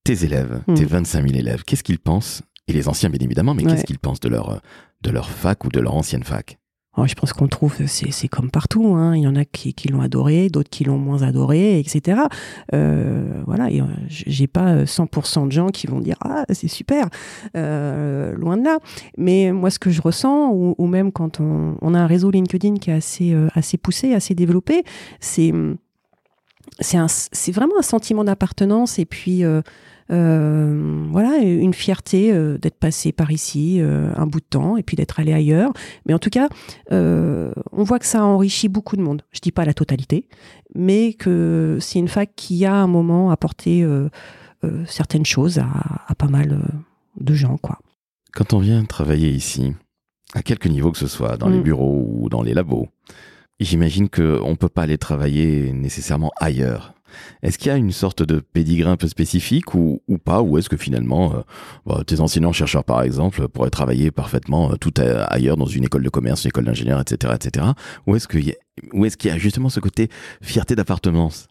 [0.04, 0.74] Tes élèves, Mm.
[0.76, 2.42] tes 25 000 élèves, qu'est-ce qu'ils pensent?
[2.68, 3.72] Et les anciens, bien évidemment, mais Ouais.
[3.72, 4.62] qu'est-ce qu'ils pensent de leur,
[5.02, 6.58] de leur fac ou de leur ancienne fac?
[7.06, 8.96] Je pense qu'on trouve, c'est comme partout.
[8.96, 9.16] Hein.
[9.16, 12.22] Il y en a qui, l'ont adoré, d'autres qui l'ont moins adoré, etc.
[12.74, 17.08] Euh, voilà, et, euh, j'ai pas 100% de gens qui vont dire ah c'est super,
[17.56, 18.80] Euh, loin de là.
[19.18, 22.90] Mais moi, ce que je ressens, ou, même quand on, a un réseau LinkedIn qui
[22.90, 24.84] est assez euh, assez poussé, assez développé,
[25.20, 25.54] c'est
[26.82, 29.62] c'est vraiment un sentiment d'appartenance et puis euh, euh,
[30.10, 34.96] voilà une fierté euh, d'être passé par ici euh, un bout de temps et puis
[34.96, 35.72] d'être allé ailleurs.
[36.06, 36.50] Mais en tout cas,
[36.92, 39.22] euh, on voit que ça enrichit beaucoup de monde.
[39.32, 40.28] Je dis pas la totalité,
[40.76, 44.10] mais que c'est une fac qui a un moment apporté euh,
[44.64, 45.68] euh, certaines choses à,
[46.08, 46.78] à pas mal euh,
[47.20, 47.80] de gens, quoi.
[48.34, 49.74] Quand on vient travailler ici,
[50.34, 51.64] à quelque niveau que ce soit, dans les Mm.
[51.64, 52.88] bureaux ou dans les labos,
[53.60, 56.94] j'imagine qu'on ne peut pas aller travailler nécessairement ailleurs.
[57.42, 60.42] Est-ce qu'il y a une sorte de pédigré un peu spécifique ou, pas?
[60.42, 61.42] Ou est-ce que finalement, euh,
[61.86, 66.10] bah, tes enseignants-chercheurs par exemple pourraient travailler parfaitement euh, tout ailleurs dans une école de
[66.10, 67.68] commerce, une école d'ingénieur, etc., etc.
[68.08, 68.56] Ou est-ce qu'il y,
[69.18, 70.10] qu'il y a justement ce côté
[70.42, 71.48] fierté d'appartenance?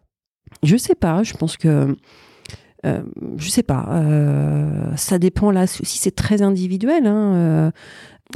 [0.63, 1.97] Je sais pas, je pense que.
[2.87, 3.03] Euh,
[3.37, 3.87] je sais pas.
[3.91, 5.67] euh, ça dépend là.
[5.67, 7.73] Si c'est très individuel, hein,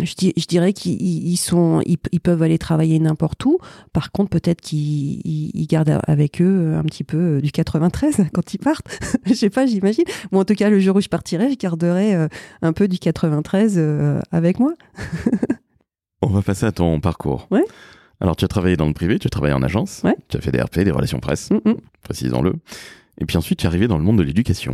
[0.00, 3.58] je, dirais qu'ils ils sont, ils, ils peuvent aller travailler n'importe où.
[3.92, 8.24] Par contre, peut-être qu'ils ils- ils gardent avec eux un petit peu euh, du 93
[8.32, 8.98] quand ils partent.
[9.26, 10.04] je sais pas, j'imagine.
[10.30, 12.28] Moi, en tout cas, le jour où je partirai, je garderai euh,
[12.62, 14.72] un peu du 93 euh, avec moi.
[16.22, 17.46] On va passer à ton parcours.
[17.50, 17.64] Ouais.
[18.20, 20.14] Alors, tu as travaillé dans le privé, tu as travaillé en agence, Ouais.
[20.28, 22.54] tu as fait des RP, des relations presse, Mm, mm, précisons-le.
[23.20, 24.72] Et puis ensuite, tu es arrivé dans le monde de l'éducation.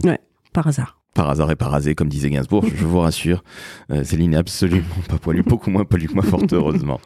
[0.52, 1.00] Par hasard.
[1.14, 3.42] Par hasard et par hasard, comme disait Gainsbourg, je vous rassure,
[3.90, 7.00] euh, Céline n'est absolument pas poilue, beaucoup moins poilue que moi, fort heureusement.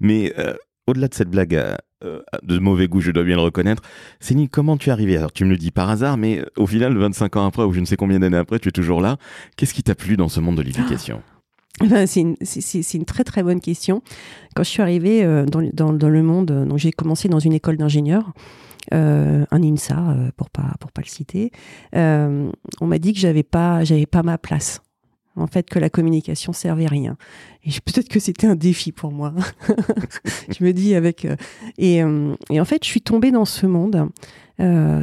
[0.00, 0.54] Mais euh,
[0.86, 3.82] au-delà de cette blague euh, de mauvais goût, je dois bien le reconnaître,
[4.20, 5.16] Céline, comment tu es arrivée?
[5.16, 7.80] Alors, tu me le dis par hasard, mais au final, 25 ans après, ou je
[7.80, 9.18] ne sais combien d'années après, tu es toujours là.
[9.56, 11.22] Qu'est-ce qui t'a plu dans ce monde de l'éducation?
[11.88, 14.02] Ben, c'est une, très très bonne question.
[14.54, 17.38] Quand je suis arrivée euh, dans, le- dans, dans le monde, euh, j'ai commencé dans
[17.38, 18.32] une école d'ingénieurs,
[18.92, 21.52] euh, un INSA euh, pour pas pour pas le citer.
[21.94, 24.80] euh, on m'a dit que j'avais pas j'avais pas ma place.
[25.36, 27.16] En fait, que la communication servait à rien.
[27.64, 29.32] Et peut-être que c'était un défi pour moi.
[30.48, 31.26] je me dis avec
[31.78, 34.08] et, et en fait, je suis tombée dans ce monde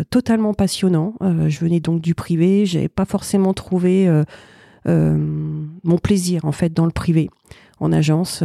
[0.10, 1.14] totalement passionnant.
[1.22, 2.66] Je venais donc du privé.
[2.66, 4.08] J'avais pas forcément trouvé
[4.86, 7.30] mon plaisir en fait dans le privé,
[7.80, 8.44] en agence.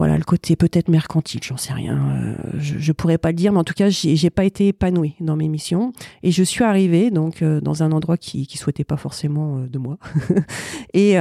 [0.00, 1.94] Voilà le côté peut-être mercantile, j'en sais rien.
[1.94, 5.14] euh, je, je pourrais pas le dire, mais en tout cas, j'ai pas été épanouie
[5.20, 5.92] dans mes missions.
[6.22, 9.66] Et je suis arrivée donc euh, dans un endroit qui qui souhaitait pas forcément euh,
[9.66, 9.98] de moi.
[10.94, 11.16] et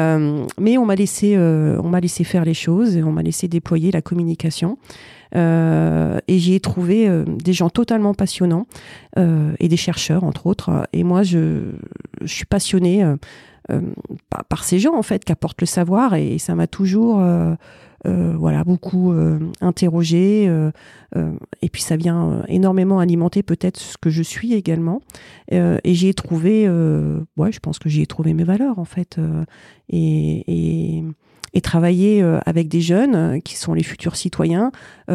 [0.58, 1.38] mais on m'a laissé
[2.02, 4.78] laissé faire les choses et on m'a laissé déployer la communication.
[5.36, 8.66] Et j'y ai trouvé des gens totalement passionnants
[9.18, 10.88] et des chercheurs entre autres.
[10.94, 11.74] Et moi, je,
[12.22, 13.04] je suis passionnée
[14.50, 16.16] par, ces gens en fait qui apportent le savoir.
[16.16, 17.56] Et, ça m'a toujours euh,
[18.08, 20.72] euh, voilà beaucoup euh, interrogé euh,
[21.18, 25.02] euh, et puis ça vient euh, énormément alimenter peut-être ce que je suis également.
[25.52, 29.20] Et j'y ai trouvé ouais je pense que j'y ai trouvé mes valeurs en fait
[29.90, 31.04] et, et
[31.56, 34.72] et travailler avec des jeunes qui sont les futurs citoyens,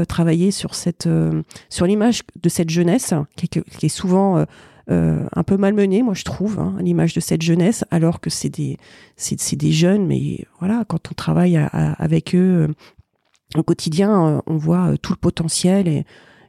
[0.09, 1.09] travailler sur cette
[1.69, 4.45] sur l'image de cette jeunesse qui est, qui est souvent
[4.89, 8.77] un peu malmenée, moi je trouve, hein, l'image de cette jeunesse, alors que c'est des
[9.17, 12.75] c'est des jeunes, mais voilà, quand on travaille avec eux euh,
[13.57, 16.05] au quotidien, euh, on voit euh, tout le potentiel et,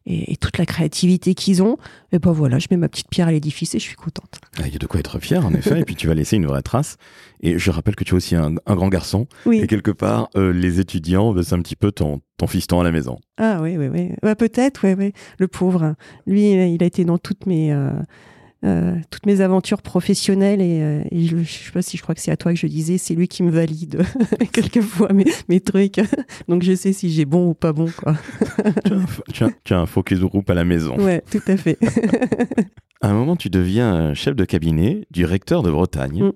[0.05, 1.77] et, et toute la créativité qu'ils ont.
[2.11, 4.39] Et ben voilà, je mets ma petite pierre à l'édifice et je suis contente.
[4.57, 6.35] Ah, Il y a de quoi être fier, en effet, et puis tu vas laisser
[6.37, 6.97] une vraie trace.
[7.41, 9.59] Et je rappelle que tu es aussi un, un grand garçon, Oui.
[9.59, 12.91] et quelque part, euh, les étudiants, c'est un petit peu ton, ton fiston à la
[12.91, 13.17] maison.
[13.37, 14.11] Ah oui, oui, oui.
[14.21, 15.13] Bah, peut-être, oui, oui.
[15.39, 15.95] Le pauvre.
[16.25, 17.91] Lui, il a été dans toutes mes, euh,
[18.65, 22.15] euh, toutes mes aventures professionnelles et, euh, et je, je sais pas si je crois
[22.15, 24.01] que c'est à toi que je disais, c'est lui qui me valide
[24.51, 25.99] quelquefois mes, mes trucs.
[26.47, 28.15] Donc je sais si j'ai bon ou pas bon, quoi.
[28.85, 30.97] tu, as un, tu as- tu as un focus groupe à la maison.
[30.97, 31.77] Ouais, tout à fait.
[33.01, 36.23] À un moment, tu deviens chef de cabinet du recteur de Bretagne.
[36.23, 36.31] Mm.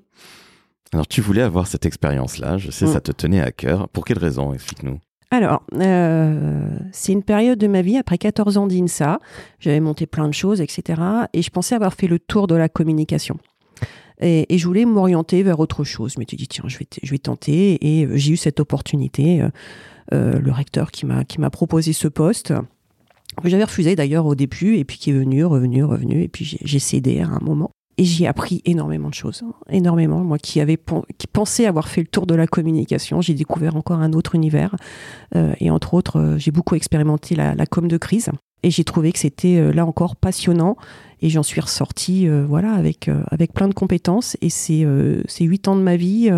[0.93, 2.57] Alors, tu voulais avoir cette expérience-là.
[2.57, 2.93] Je sais, Mm.
[2.93, 3.89] ça te tenait à cœur.
[3.89, 4.99] Pour quelle raison Explique-nous.
[5.31, 9.19] Alors, euh, c'est une période de ma vie, après 14 ans d'INSA,
[9.59, 11.01] j'avais monté plein de choses, etc.
[11.33, 13.37] Et je pensais avoir fait le tour de la communication.
[14.21, 16.13] Et, je voulais m'orienter vers autre chose.
[16.15, 17.77] Je m'étais dit, tiens, je vais, je tenter.
[17.81, 19.41] Et euh, j'ai eu cette opportunité.
[20.11, 22.51] Euh, le recteur qui m'a proposé ce poste,
[23.43, 26.23] que j'avais refusé d'ailleurs au début, et puis qui est venu, revenu, revenu.
[26.23, 29.53] Et puis j'ai cédé à un moment et j'y ai appris énormément de choses, hein.
[29.69, 30.23] énormément.
[30.23, 30.77] Moi qui avais
[31.17, 34.77] qui pensais avoir fait le tour de la communication, j'ai découvert encore un autre univers.
[35.35, 38.29] Euh, et entre autres, euh, j'ai beaucoup expérimenté la, la, com de crise.
[38.63, 40.77] Et j'ai trouvé que c'était euh, là encore passionnant.
[41.21, 44.37] Et j'en suis ressortie, voilà, avec avec plein de compétences.
[44.39, 44.87] Et c'est
[45.27, 46.31] ces huit ans de ma vie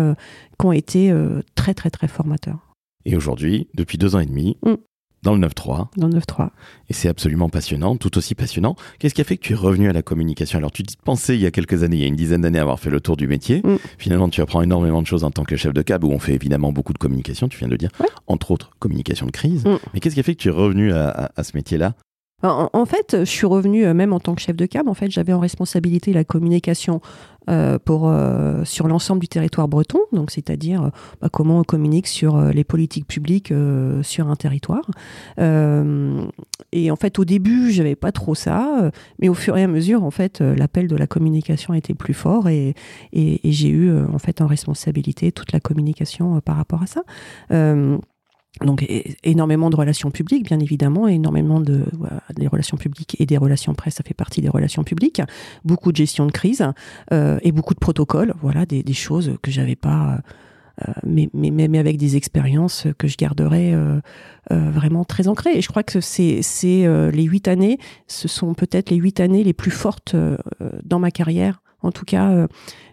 [0.58, 1.14] qui ont été
[1.54, 2.58] très très très formateurs.
[3.04, 4.74] Et aujourd'hui, depuis deux ans et demi, mm.
[5.22, 5.86] Dans le 9-3.
[5.96, 6.48] Dans le 9-3.
[6.88, 8.74] Et c'est absolument passionnant, tout aussi passionnant.
[8.98, 10.58] Qu'est-ce qui a fait que tu es revenu à la communication?
[10.58, 12.80] Alors, tu pensais il y a quelques années, il y a une dizaine d'années, avoir
[12.80, 13.62] fait le tour du métier.
[13.62, 13.76] Mm.
[13.98, 16.34] Finalement, tu apprends énormément de choses en tant que chef de cab, où on fait
[16.34, 17.90] évidemment beaucoup de communication, tu viens de le dire,
[18.26, 19.64] entre autres communication de crise.
[19.64, 19.78] Mm.
[19.94, 21.94] Mais qu'est-ce qui a fait que tu es revenu à, ce métier-là?
[22.42, 24.88] En, fait, je suis revenu euh, même en tant que chef de cab.
[24.88, 27.00] En fait, j'avais en responsabilité la communication
[27.50, 32.40] euh, euh, sur l'ensemble du territoire breton, donc c'est-à-dire euh, bah, comment on communique sur
[32.40, 33.52] les politiques publiques
[34.02, 34.88] sur un territoire.
[35.38, 40.04] et en fait, au début, j'avais pas trop ça, mais au fur et à mesure,
[40.04, 42.74] en fait, l'appel de la communication était plus fort et,
[43.12, 47.02] et, et j'ai eu en fait en responsabilité toute la communication par rapport à ça.
[48.60, 48.86] Donc
[49.24, 51.86] énormément de relations publiques, bien évidemment, énormément de
[52.36, 55.22] des relations publiques et des relations presse, ça fait partie des relations publiques.
[55.64, 56.62] Beaucoup de gestion de crise
[57.12, 60.20] euh, et beaucoup de protocoles, voilà, des, des choses que j'avais pas,
[60.86, 64.00] euh, mais, mais, mais avec des expériences que je garderai euh,
[64.52, 65.56] euh, vraiment très ancrées.
[65.56, 69.44] Et je crois que c'est euh, les huit années, ce sont peut-être les huit années
[69.44, 70.14] les plus fortes
[70.84, 72.46] dans ma carrière, en tout cas,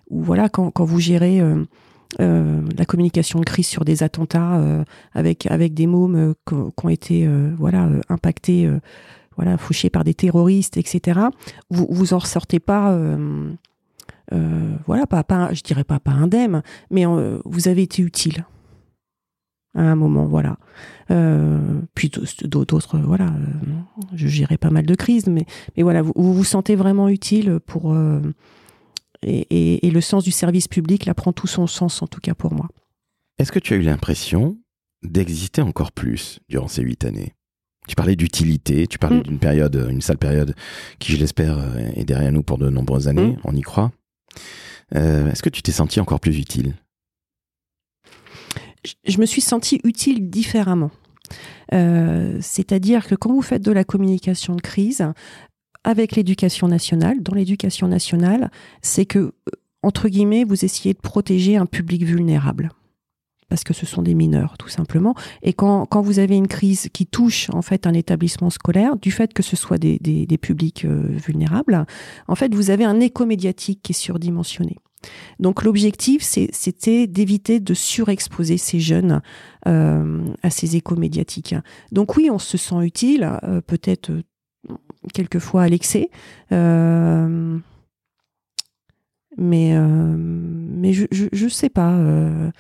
[0.09, 1.41] où voilà, quand, quand vous gérez
[2.19, 6.85] euh, la communication de crise sur des attentats euh, avec avec des mômes euh, qui
[6.85, 8.67] ont été voilà impactés
[9.35, 11.19] voilà fouchés par des terroristes etc
[11.69, 12.97] vous vous en ressortez pas
[14.31, 18.45] voilà pas pas je dirais pas pas indemne mais vous avez été utile
[19.75, 20.57] à un moment voilà.
[21.93, 22.11] Puis
[22.43, 23.31] d'autres voilà
[24.15, 25.45] je gérais pas mal de crises mais
[25.77, 27.95] mais voilà vous vous, vous sentez vraiment utile pour
[29.23, 32.53] et, le sens du service public là prend tout son sens, en tout cas pour
[32.53, 32.67] moi.
[33.37, 34.57] Est-ce que tu as eu l'impression
[35.03, 37.33] d'exister encore plus durant ces huit années?
[37.87, 39.23] Tu parlais d'utilité, tu parlais mm.
[39.23, 40.55] d'une période, une sale période
[40.99, 41.57] qui, je l'espère,
[41.95, 43.41] est derrière nous pour de nombreuses années, mm.
[43.45, 43.91] on y croit.
[44.95, 46.75] Euh, est-ce que tu t'es senti encore plus utile?
[49.05, 50.91] Je, me suis senti utile différemment.
[51.73, 55.05] Euh, c'est-à-dire que quand vous faites de la communication de crise,
[55.83, 59.31] avec l'éducation nationale, dans l'éducation nationale, c'est que, euh,
[59.81, 62.71] entre guillemets, vous essayez de protéger un public vulnérable.
[63.47, 65.15] Parce que ce sont des mineurs, tout simplement.
[65.41, 69.09] Et quand, quand vous avez une crise qui touche, en fait, un établissement scolaire, du
[69.09, 71.85] fait que ce soit des, des, publics euh, vulnérables,
[72.27, 74.77] en fait, vous avez un écho médiatique qui est surdimensionné.
[75.39, 79.21] Donc l'objectif, c'était d'éviter de surexposer ces jeunes
[79.65, 81.55] euh, à ces échos médiatiques.
[81.93, 83.31] Donc oui, on se sent utile,
[83.65, 84.11] peut-être
[85.13, 86.09] quelquefois à l'excès.
[86.51, 87.57] Euh,
[89.37, 91.93] mais euh, mais je, je, sais pas.
[91.93, 92.51] Euh.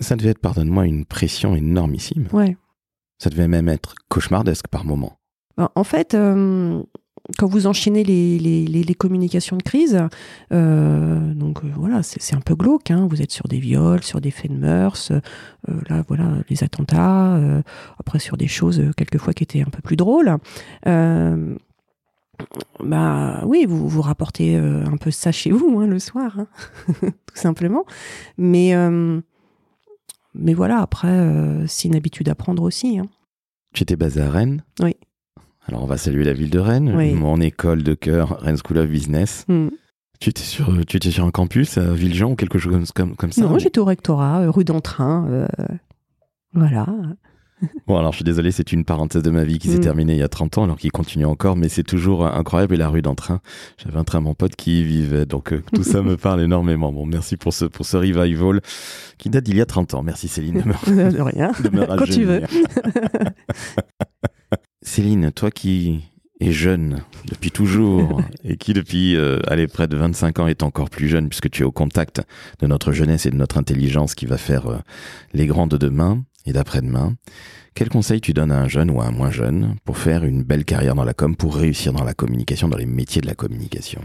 [0.00, 2.28] Ça devait être, pardonne-moi, une pression énormissime.
[2.32, 2.56] Ouais.
[3.18, 5.18] Ça devait même être cauchemardesque par moment.
[5.56, 6.16] Ben, en fait,
[7.36, 9.98] quand vous enchaînez les, les, les, communications de crise,
[10.52, 12.90] euh, donc euh, voilà, c'est un peu glauque.
[12.90, 13.06] Hein.
[13.10, 15.20] vous êtes sur des viols, sur des faits de mœurs, euh,
[15.88, 17.40] là voilà, les attentats,
[17.98, 20.36] après sur des choses quelquefois qui étaient un peu plus drôles.
[22.80, 26.46] bah oui, vous vous rapportez un peu ça chez vous hein, le soir, hein,
[27.00, 27.84] tout simplement.
[28.38, 28.74] Mais
[30.34, 33.00] mais voilà, après c'est une habitude à prendre aussi.
[33.74, 34.62] Tu étais basé à Rennes?
[34.80, 34.96] Oui.
[35.72, 38.88] Alors on va saluer la ville de Rennes, mon école de cœur, Rennes School of
[38.88, 39.46] Business.
[39.48, 39.68] Hmm.
[40.20, 43.32] Tu étais sur, tu étais sur un campus à Villejean ou quelque chose comme, comme
[43.32, 45.26] ça Non, j'étais au rectorat, euh, rue d'Entrain.
[45.30, 45.46] Euh,
[46.52, 46.86] voilà.
[47.86, 49.82] Bon, alors je suis désolé, c'est une parenthèse de ma vie qui s'est hmm.
[49.82, 52.74] terminée il y a 30 ans, alors qu'il continue encore, mais c'est toujours incroyable.
[52.74, 53.40] Et la rue d'Entrain,
[53.78, 56.92] j'avais un train, mon pote qui y vivait, donc euh, tout ça me parle énormément.
[56.92, 58.60] Bon, merci pour ce, pour ce revival
[59.16, 60.02] qui date d'il y a 30 ans.
[60.02, 61.52] Merci Céline de me, de rien.
[61.62, 62.42] De me Quand tu veux.
[65.02, 66.00] Céline, toi qui
[66.38, 70.90] es jeune depuis toujours et qui depuis euh, allez, près de 25 ans est encore
[70.90, 72.22] plus jeune puisque tu es au contact
[72.60, 74.78] de notre jeunesse et de notre intelligence qui va faire euh,
[75.32, 77.16] les grands de demain et d'après-demain,
[77.74, 80.44] quel conseil tu donnes à un jeune ou à un moins jeune pour faire une
[80.44, 83.34] belle carrière dans la com, pour réussir dans la communication, dans les métiers de la
[83.34, 84.02] communication?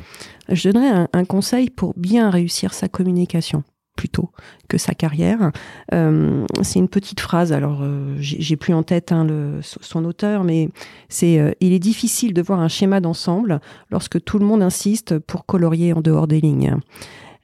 [0.49, 3.63] Je donnerais un conseil pour bien réussir sa communication.
[3.97, 4.29] Plutôt
[4.69, 5.51] que sa carrière.
[5.93, 9.27] Euh, c'est une petite phrase, alors euh, j'ai plus en tête hein,
[9.62, 10.69] son auteur, mais
[11.10, 13.60] c'est euh, il est difficile de voir un schéma d'ensemble
[13.91, 16.77] lorsque tout le monde insiste pour colorier en dehors des lignes.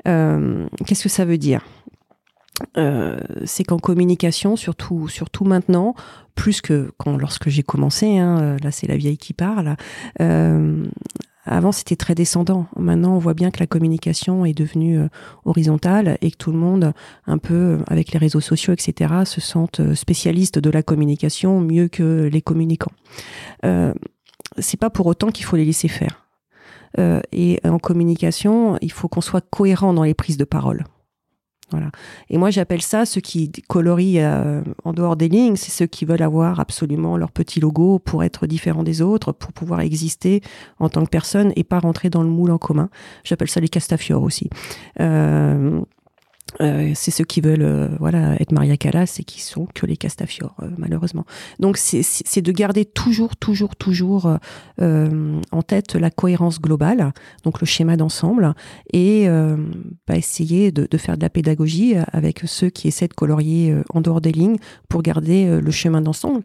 [0.06, 1.66] Qu'est-ce que ça veut dire?
[2.76, 5.96] C'est qu'en communication, surtout, surtout maintenant,
[6.36, 9.78] plus que quand lorsque j'ai commencé, hein, là c'est la vieille qui parle,
[11.46, 12.68] avant, c'était très descendant.
[12.78, 15.08] Maintenant, on voit bien que la communication est devenue euh,
[15.46, 16.94] horizontale et que tout le monde,
[17.28, 21.60] un peu euh, avec les réseaux sociaux, etc., se sentent euh, spécialistes de la communication
[21.60, 22.92] mieux que les communicants.
[23.66, 23.94] Euh,
[24.58, 26.20] c'est pas pour autant qu'il faut les laisser faire.
[27.32, 30.84] Et en communication, il faut qu'on soit cohérent dans les prises de parole.
[32.30, 36.06] Et moi, j'appelle ça ceux qui colorient euh, en dehors des lignes, c'est ceux qui
[36.06, 40.42] veulent avoir absolument leur petit logo pour être différents des autres, pour pouvoir exister
[40.80, 42.90] en tant que personne et pas rentrer dans le moule en commun.
[43.24, 44.50] J'appelle ça les castafiores aussi.
[45.00, 45.82] Euh,
[46.62, 49.98] euh, c'est ceux qui veulent euh, voilà être Maria Callas et qui sont que les
[49.98, 51.26] Castafiores euh, malheureusement.
[51.60, 54.38] Donc c'est de garder toujours toujours toujours
[54.80, 58.54] en tête la cohérence globale, donc le schéma d'ensemble
[58.92, 59.28] et
[60.08, 64.02] bah, essayer de, de, faire de la pédagogie avec ceux qui essaient de colorier en
[64.02, 64.58] dehors des lignes
[64.90, 66.44] pour garder le chemin d'ensemble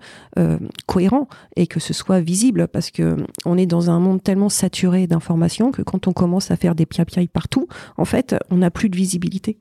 [0.86, 5.06] cohérent et que ce soit visible parce que on est dans un monde tellement saturé
[5.06, 8.88] d'informations que quand on commence à faire des piapiailles partout, en fait, on n'a plus
[8.88, 9.58] de visibilité.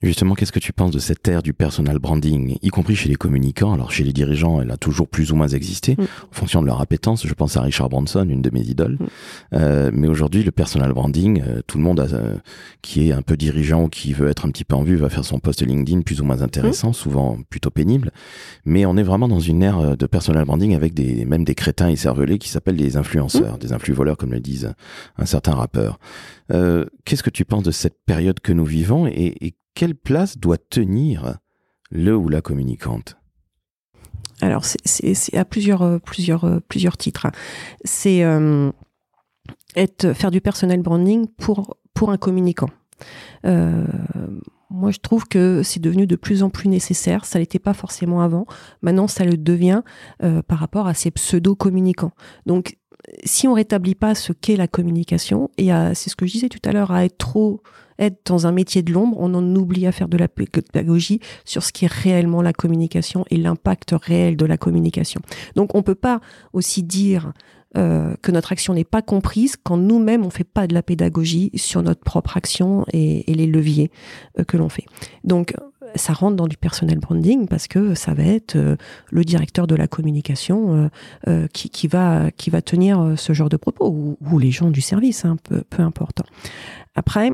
[0.00, 3.16] Justement, qu'est-ce que tu penses de cette ère du personal branding, y compris chez les
[3.16, 3.72] communicants?
[3.72, 6.02] Alors chez les dirigeants, elle a toujours plus ou moins existé, mm.
[6.02, 7.26] en fonction de leur appétence.
[7.26, 8.96] Je pense à Richard Branson, une de mes idoles.
[9.00, 9.06] Mm.
[9.54, 12.36] Euh, mais aujourd'hui, le personal branding, euh, tout le monde euh,
[12.80, 15.08] qui est un peu dirigeant ou qui veut être un petit peu en vue va
[15.08, 16.94] faire son post LinkedIn plus ou moins intéressant, mm.
[16.94, 18.12] souvent plutôt pénible.
[18.64, 21.88] Mais on est vraiment dans une ère de personal branding avec des même des crétins
[21.88, 24.72] et cervelés qui s'appellent des influenceurs, des influx voleurs comme le disent
[25.16, 25.98] un certain rappeur.
[26.48, 30.58] qu'est-ce que tu penses de cette période que nous vivons et, et quelle place doit
[30.58, 31.38] tenir
[31.92, 33.16] le ou la communicante?
[34.40, 37.28] Alors, c'est à plusieurs, euh, plusieurs, euh, plusieurs titres.
[37.84, 38.72] C'est euh,
[39.76, 42.70] faire du personnel branding pour, pour un communicant.
[43.44, 47.24] moi, je trouve que c'est devenu de plus en plus nécessaire.
[47.24, 48.46] Ça l'était pas forcément avant.
[48.82, 49.82] Maintenant, ça le devient
[50.18, 52.12] par rapport à ces pseudo-communicants.
[52.46, 52.76] Donc,
[53.24, 56.60] si on rétablit pas ce qu'est la communication, et c'est ce que je disais tout
[56.64, 57.62] à l'heure, à être trop
[57.98, 61.62] être dans un métier de l'ombre, on en oublie à faire de la pédagogie sur
[61.62, 65.20] ce qui est réellement la communication et l'impact réel de la communication.
[65.56, 66.20] Donc on peut pas
[66.52, 67.32] aussi dire
[67.76, 71.50] euh, que notre action n'est pas comprise quand nous-mêmes on fait pas de la pédagogie
[71.54, 73.90] sur notre propre action et, les leviers
[74.38, 74.86] euh, que l'on fait.
[75.22, 75.54] Donc
[75.94, 78.76] ça rentre dans du personnel branding parce que ça va être euh,
[79.10, 80.90] le directeur de la communication
[81.52, 82.30] qui, va
[82.64, 86.22] tenir ce genre de propos ou, les gens du service, hein, peu importe.
[86.94, 87.32] Après,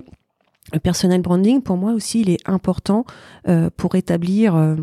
[0.72, 3.04] le personnel branding, pour moi aussi, il est important
[3.48, 4.76] euh, pour établir euh,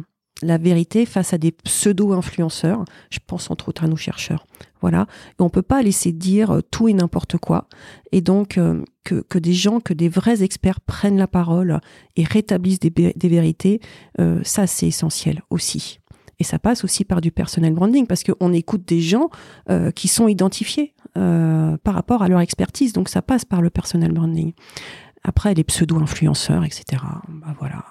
[0.44, 2.86] la vérité face à des pseudo-influenceurs.
[3.10, 4.46] Je pense entre autres à nos chercheurs.
[4.82, 5.08] Voilà.
[5.40, 7.68] On peut pas laisser dire euh, tout et n'importe quoi.
[8.12, 8.60] Et donc,
[9.04, 11.80] que, des gens, que des vrais experts prennent la parole
[12.16, 13.80] et rétablissent des, des vérités,
[14.44, 16.00] ça, c'est essentiel aussi.
[16.40, 19.30] Et ça passe aussi par du personnel branding parce qu'on écoute des gens
[19.96, 22.94] qui sont identifiés par rapport à leur expertise.
[22.94, 24.54] Donc, ça passe par le personnel branding.
[25.24, 27.04] Après, les pseudo-influenceurs, etc.
[27.28, 27.86] Bah voilà.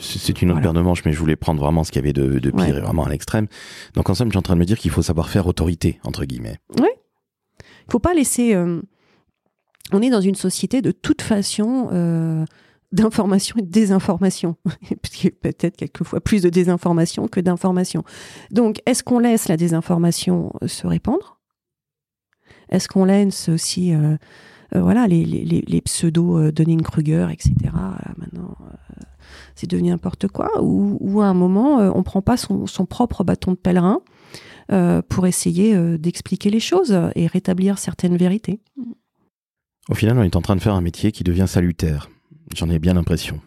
[0.00, 2.12] C'est une autre paire de manches, mais je voulais prendre vraiment ce qu'il y avait
[2.12, 3.46] de, de pire et vraiment à l'extrême.
[3.94, 5.98] Donc en somme, je suis en train de me dire qu'il faut savoir faire autorité,
[6.04, 6.58] entre guillemets.
[6.78, 6.88] Oui.
[7.86, 8.54] Il faut pas laisser...
[8.54, 8.82] Euh,
[9.92, 12.44] on est dans une société de toute façon euh,
[12.92, 14.56] d'information et de désinformation.
[15.42, 18.04] Peut-être quelquefois plus de désinformation que d'information.
[18.50, 21.40] Donc, est-ce qu'on laisse la désinformation euh, se répandre?
[22.68, 23.94] Est-ce qu'on laisse aussi...
[23.94, 24.16] Euh,
[24.80, 27.54] voilà, les, les, les pseudos euh, Dunning-Kruger, etc.
[28.16, 29.02] maintenant, euh,
[29.54, 30.50] c'est devenu n'importe quoi.
[30.62, 34.00] Ou, à un moment, on prend pas son, son, propre bâton de pèlerin
[35.08, 38.60] pour essayer d'expliquer les choses et rétablir certaines vérités.
[39.88, 42.08] Au final, on est en train de faire un métier qui devient salutaire.
[42.56, 43.40] J'en ai bien l'impression.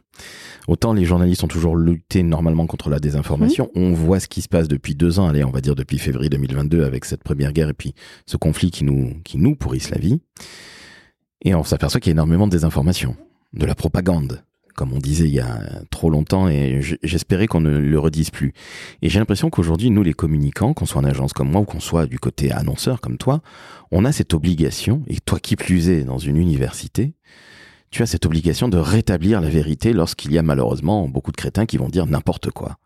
[0.68, 3.80] Autant les journalistes ont toujours lutté normalement contre la désinformation, mmh.
[3.80, 6.30] on voit ce qui se passe depuis deux ans, allez, on va dire depuis février
[6.30, 7.94] 2022 avec cette première guerre et puis
[8.26, 10.20] ce conflit qui nous, qui nous pourrisse la vie.
[11.42, 13.16] Et on s'aperçoit qu'il y a énormément de désinformation,
[13.54, 14.44] de la propagande,
[14.76, 18.54] comme on disait il y a trop longtemps, et j'espérais qu'on ne le redise plus.
[19.02, 21.80] Et j'ai l'impression qu'aujourd'hui, nous les communicants, qu'on soit en agence comme moi ou qu'on
[21.80, 23.42] soit du côté annonceur comme toi,
[23.92, 27.16] on a cette obligation, et toi qui plus es dans une université,
[27.90, 31.66] tu as cette obligation de rétablir la vérité lorsqu'il y a malheureusement beaucoup de crétins
[31.66, 32.78] qui vont dire n'importe quoi.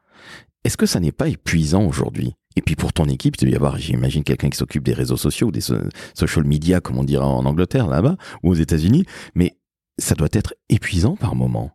[0.63, 2.35] Est-ce que ça n'est pas épuisant aujourd'hui?
[2.55, 5.17] Et puis pour ton équipe, il doit y avoir, j'imagine, quelqu'un qui s'occupe des réseaux
[5.17, 9.05] sociaux ou des social media, comme on dirait en Angleterre, là-bas, ou aux États-Unis.
[9.35, 9.57] Mais
[9.97, 11.71] ça doit être épuisant par moment.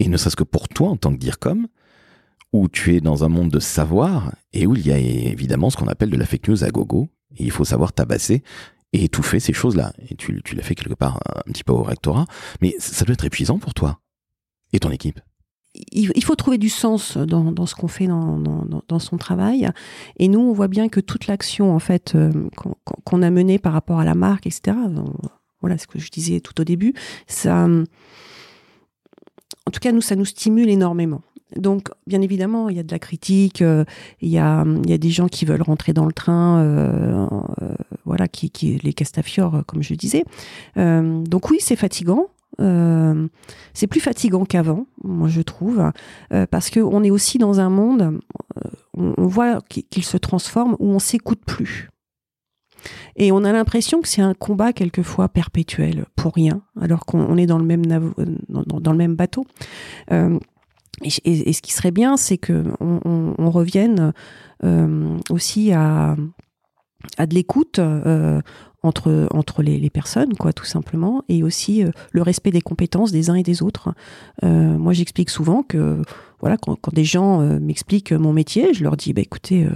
[0.00, 1.66] et ne serait-ce que pour toi en tant que dire comme,
[2.52, 5.76] où tu es dans un monde de savoir et où il y a évidemment ce
[5.76, 7.08] qu'on appelle de la fake news à gogo.
[7.36, 8.42] Et il faut savoir tabasser
[8.92, 9.92] et étouffer ces choses-là.
[10.08, 12.26] Et tu, tu l'as fait quelque part un petit peu au rectorat.
[12.62, 14.00] Mais ça doit être épuisant pour toi
[14.72, 15.20] et ton équipe
[15.74, 19.68] il faut trouver du sens dans, ce qu'on fait dans, son travail.
[20.18, 22.32] Et nous, on voit bien que toute l'action en fait euh,
[23.04, 24.76] qu'on a menée par rapport à la marque, etc.
[25.60, 26.94] Voilà ce que je disais tout au début.
[27.26, 31.22] Ça, en tout cas, nous, ça nous stimule énormément.
[31.56, 33.84] Donc, bien évidemment, il y a de la critique, euh,
[34.20, 37.26] il, y a, il y a des gens qui veulent rentrer dans le train, euh,
[38.04, 40.24] voilà, qui, qui les castafiores, comme je disais.
[40.76, 42.28] donc oui, c'est fatigant.
[42.58, 45.92] C'est plus fatigant qu'avant, moi je trouve,
[46.50, 48.20] parce que on est aussi dans un monde,
[48.96, 51.88] on, on voit qu'il se transforme où on s'écoute plus.
[53.16, 57.46] Et on a l'impression que c'est un combat quelquefois perpétuel pour rien, alors qu'on est
[57.46, 59.44] dans le même, dans, dans, le même bateau.
[60.12, 60.38] Euh,
[61.02, 64.12] et, ce qui serait bien, c'est que on, revienne
[64.64, 66.16] euh, aussi à,
[67.18, 68.40] de l'écoute euh,
[68.82, 73.12] entre entre les, les, personnes, quoi, tout simplement, et aussi euh, le respect des compétences
[73.12, 73.92] des uns et des autres.
[74.44, 76.02] Euh, moi, j'explique souvent que
[76.40, 79.66] voilà, quand, quand des gens euh, m'expliquent mon métier, je leur dis, bah, écoutez,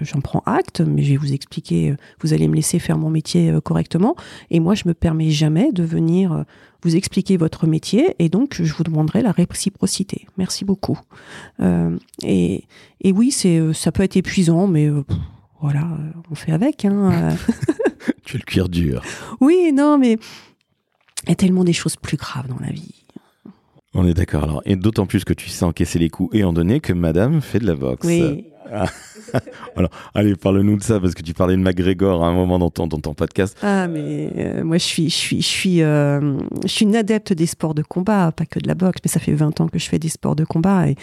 [0.00, 3.54] j'en prends acte, mais je vais vous expliquer, vous allez me laisser faire mon métier
[3.62, 4.16] correctement,
[4.50, 6.44] et moi, je me permets jamais de venir
[6.82, 10.26] vous expliquer votre métier et donc je vous demanderai la réciprocité.
[10.36, 10.98] Merci beaucoup.
[11.60, 12.64] Euh, et,
[13.00, 15.04] et, oui, c'est euh, ça peut être épuisant, mais euh,
[15.60, 15.86] voilà,
[16.30, 16.84] on fait avec.
[16.84, 17.36] Hein.
[18.24, 19.02] tu le cuir dur.
[19.40, 20.18] Oui, non, mais
[21.24, 23.04] il y a tellement des choses plus graves dans la vie.
[23.94, 24.44] On est d'accord.
[24.44, 27.40] Alors, et d'autant plus que tu sais encaisser les coups et en donner que Madame
[27.42, 28.06] fait de la boxe.
[28.06, 28.46] Oui.
[29.76, 32.70] Alors, allez, parle-nous de ça parce que tu parlais de McGregor à un moment dans
[32.70, 33.56] ton, dans ton podcast.
[33.62, 37.32] Ah, mais euh, moi, je suis, je suis, je suis, euh, je suis une adepte
[37.32, 39.78] des sports de combat, pas que de la boxe, mais ça fait 20 ans que
[39.78, 40.96] je fais des sports de combat et,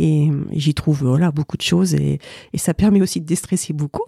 [0.00, 2.18] et, j'y trouve voilà beaucoup de choses et,
[2.52, 4.04] et, ça permet aussi de déstresser beaucoup.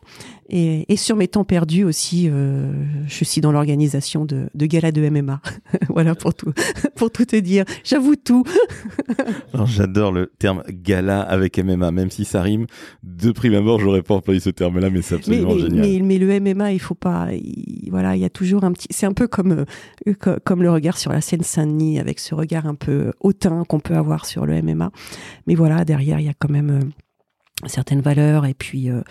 [0.49, 2.72] Et, et sur mes temps perdus aussi, euh,
[3.07, 5.40] je suis dans l'organisation de, de galas de MMA.
[5.88, 6.53] voilà pour tout,
[6.97, 7.64] pour tout te dire.
[7.84, 8.45] J'avoue tout.
[9.55, 12.66] Alors j'adore le terme gala avec MMA, même si ça rime.
[13.03, 15.86] De prime abord, j'aurais pas employé ce terme-là, mais c'est absolument génial.
[15.86, 17.28] Mais, mais, le MMA, il faut pas.
[17.90, 18.88] voilà, il y a toujours un petit.
[18.90, 19.64] C'est un peu comme
[20.09, 20.14] euh,
[20.45, 23.97] comme le regard sur la scène Saint-Denis, avec ce regard un peu hautain qu'on peut
[23.97, 24.90] avoir sur le MMA.
[25.47, 29.03] Mais voilà derrière, il y a quand même euh, certaines valeurs et puis euh,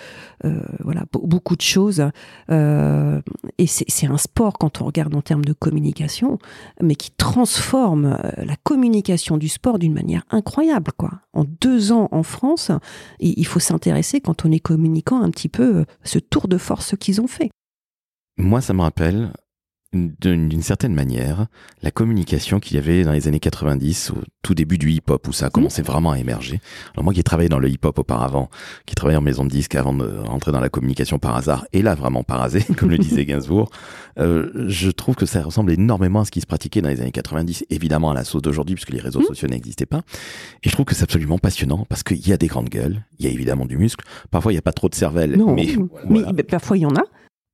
[0.43, 2.03] euh, voilà beaucoup de choses.
[2.49, 6.37] Et c'est un sport quand on regarde en termes de communication
[6.81, 11.21] mais qui transforme la communication du sport d'une manière incroyable quoi.
[11.33, 12.71] En deux ans en France
[13.19, 17.21] il faut s'intéresser quand on est communicant un petit peu ce tour de force qu'ils
[17.21, 17.51] ont fait.
[18.37, 19.31] Moi ça me rappelle
[19.93, 21.47] d'une certaine manière
[21.81, 25.33] la communication qu'il y avait dans les années 90 au tout début du hip-hop où
[25.33, 25.51] ça a mmh.
[25.51, 26.61] commencé vraiment à émerger.
[26.93, 28.49] Alors moi qui ai travaillé dans le hip-hop auparavant,
[28.85, 31.81] qui travaillé en maison de disques avant de rentrer dans la communication par hasard, et
[31.81, 33.69] là vraiment par hasard, comme le disait Gainsbourg,
[34.17, 37.11] euh, je trouve que ça ressemble énormément à ce qui se pratiquait dans les années
[37.11, 39.25] 90, évidemment à la sauce d'aujourd'hui puisque les réseaux mmh.
[39.25, 40.03] sociaux n'existaient pas.
[40.63, 43.25] Et je trouve que c'est absolument passionnant parce qu'il y a des grandes gueules, il
[43.25, 45.75] y a évidemment du muscle, parfois il n'y a pas trop de cervelle, mais,
[46.09, 47.03] mais parfois il y en a.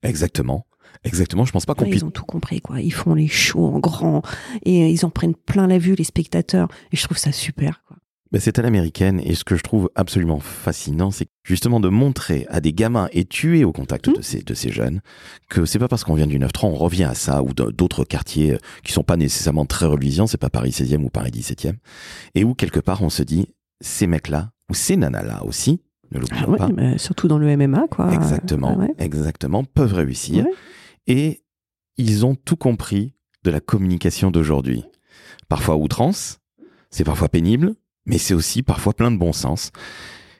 [0.04, 0.68] Exactement.
[1.04, 2.02] Exactement, je pense pas qu'on puisse.
[2.02, 2.82] Ils ont tout compris, quoi.
[2.82, 4.22] Ils font les shows en grand
[4.64, 6.68] et ils en prennent plein la vue, les spectateurs.
[6.92, 7.98] Et je trouve ça super, quoi.
[8.32, 12.46] Ben c'est à l'américaine et ce que je trouve absolument fascinant, c'est justement de montrer
[12.50, 14.22] à des gamins et tuer au contact de, mmh.
[14.22, 15.00] ces, de ces jeunes
[15.50, 18.56] que c'est pas parce qu'on vient du 9-3, on revient à ça ou d'autres quartiers
[18.56, 21.76] euh, qui sont pas nécessairement très reluisants, c'est pas Paris 16e ou Paris 17e,
[22.36, 23.48] et où quelque part on se dit,
[23.80, 25.80] ces mecs-là, ou ces nanas-là aussi,
[26.12, 26.98] ne l'oublions ah pas.
[26.98, 28.14] surtout dans le MMA, quoi.
[28.14, 30.46] Exactement, ah exactement, peuvent réussir.
[31.08, 31.42] Et
[31.98, 34.84] ils ont tout compris de la communication d'aujourd'hui.
[35.50, 36.40] Parfois outrance,
[36.90, 39.72] c'est parfois pénible, mais c'est aussi parfois plein de bon sens.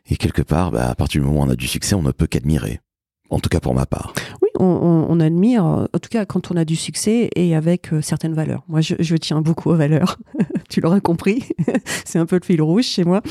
[0.06, 2.12] Et quelque part, bah, à partir du moment où on a du succès, on ne
[2.12, 2.82] peut qu'admirer.
[3.30, 4.14] En tout cas pour ma part.
[4.60, 8.64] On, admire, en tout cas quand on a du succès et avec euh, certaines valeurs.
[8.68, 10.18] Moi, je, tiens beaucoup aux valeurs.
[10.70, 11.44] tu l'auras compris.
[12.06, 13.22] c'est un peu le fil rouge chez moi.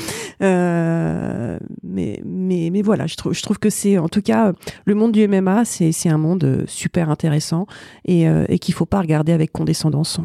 [0.41, 4.53] Euh, mais, mais, mais voilà, je trouve, que c'est, en tout cas,
[4.85, 7.65] le monde du MMA, c'est un monde euh, super intéressant
[8.05, 8.27] et,
[8.59, 10.19] qu'il faut pas regarder avec condescendance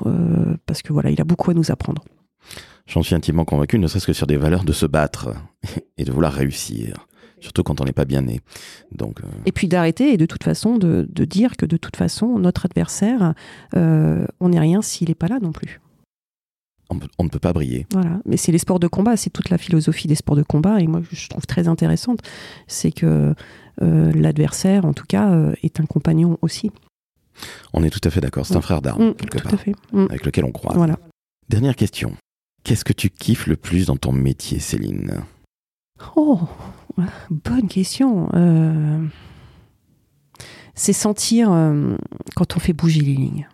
[0.67, 2.03] parce que voilà, il a beaucoup à nous apprendre.
[2.87, 5.35] J'en suis intimement convaincu, ne serait-ce que sur des valeurs de se battre
[5.99, 7.07] et de vouloir réussir
[7.43, 8.41] surtout quand on n'est pas bien né.
[8.93, 12.39] Donc, euh, Et puis d'arrêter et de toute façon de, dire que de toute façon,
[12.39, 13.35] notre adversaire,
[13.77, 15.81] euh, on n'est rien s'il n'est pas là non plus.
[17.19, 17.87] On, ne peut pas briller.
[17.93, 20.79] Voilà, mais c'est les sports de combat, c'est toute la philosophie des sports de combat,
[20.79, 22.21] et moi je trouve très intéressante,
[22.67, 23.35] c'est que
[23.81, 26.71] euh, l'adversaire, en tout cas, est un compagnon aussi.
[27.73, 29.75] On est tout à fait d'accord, c'est un frère d'armes, mmh, quelque part, fait.
[29.93, 30.07] Mmh.
[30.11, 30.75] avec lequel on croit.
[30.75, 30.99] Voilà.
[31.49, 32.15] Dernière question.
[32.63, 35.23] Qu'est-ce que tu kiffes le plus dans ton métier, Céline?
[36.17, 36.41] Oh,
[37.31, 38.29] bonne question.
[38.35, 39.05] Euh,
[40.75, 41.97] c'est sentir euh,
[42.37, 43.49] quand on fait bouger les lignes.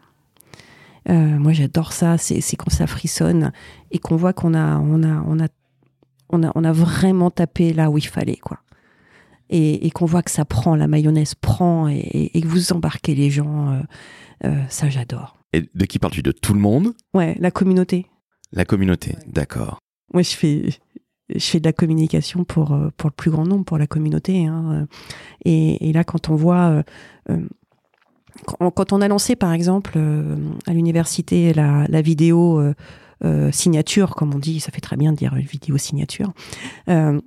[1.08, 2.18] Euh, moi, j'adore ça.
[2.18, 3.52] C'est quand ça frissonne
[3.90, 5.48] et qu'on voit qu'on a, on a, on a,
[6.30, 8.58] on a, on a vraiment tapé là où il fallait, quoi.
[9.50, 13.14] Et, et qu'on voit que ça prend, la mayonnaise prend et, et que vous embarquez
[13.14, 13.82] les gens.
[14.68, 15.38] ça, j'adore.
[15.54, 16.22] Et de qui parles-tu?
[16.22, 16.92] De tout le monde?
[17.14, 18.06] Ouais, la communauté.
[18.52, 19.78] La communauté, d'accord.
[20.12, 20.68] Moi, je fais,
[21.34, 24.46] je fais de la communication pour, euh, pour le plus grand nombre, pour la communauté.
[24.46, 24.86] Hein.
[25.44, 26.68] Et, et, là, quand on voit.
[26.68, 26.82] Euh,
[27.30, 27.46] euh
[28.46, 30.36] quand, on a lancé, par exemple, euh,
[30.68, 32.62] à l'université, la, vidéo
[33.24, 36.32] euh, signature, comme on dit, ça fait très bien de dire vidéo signature,
[36.86, 37.20] on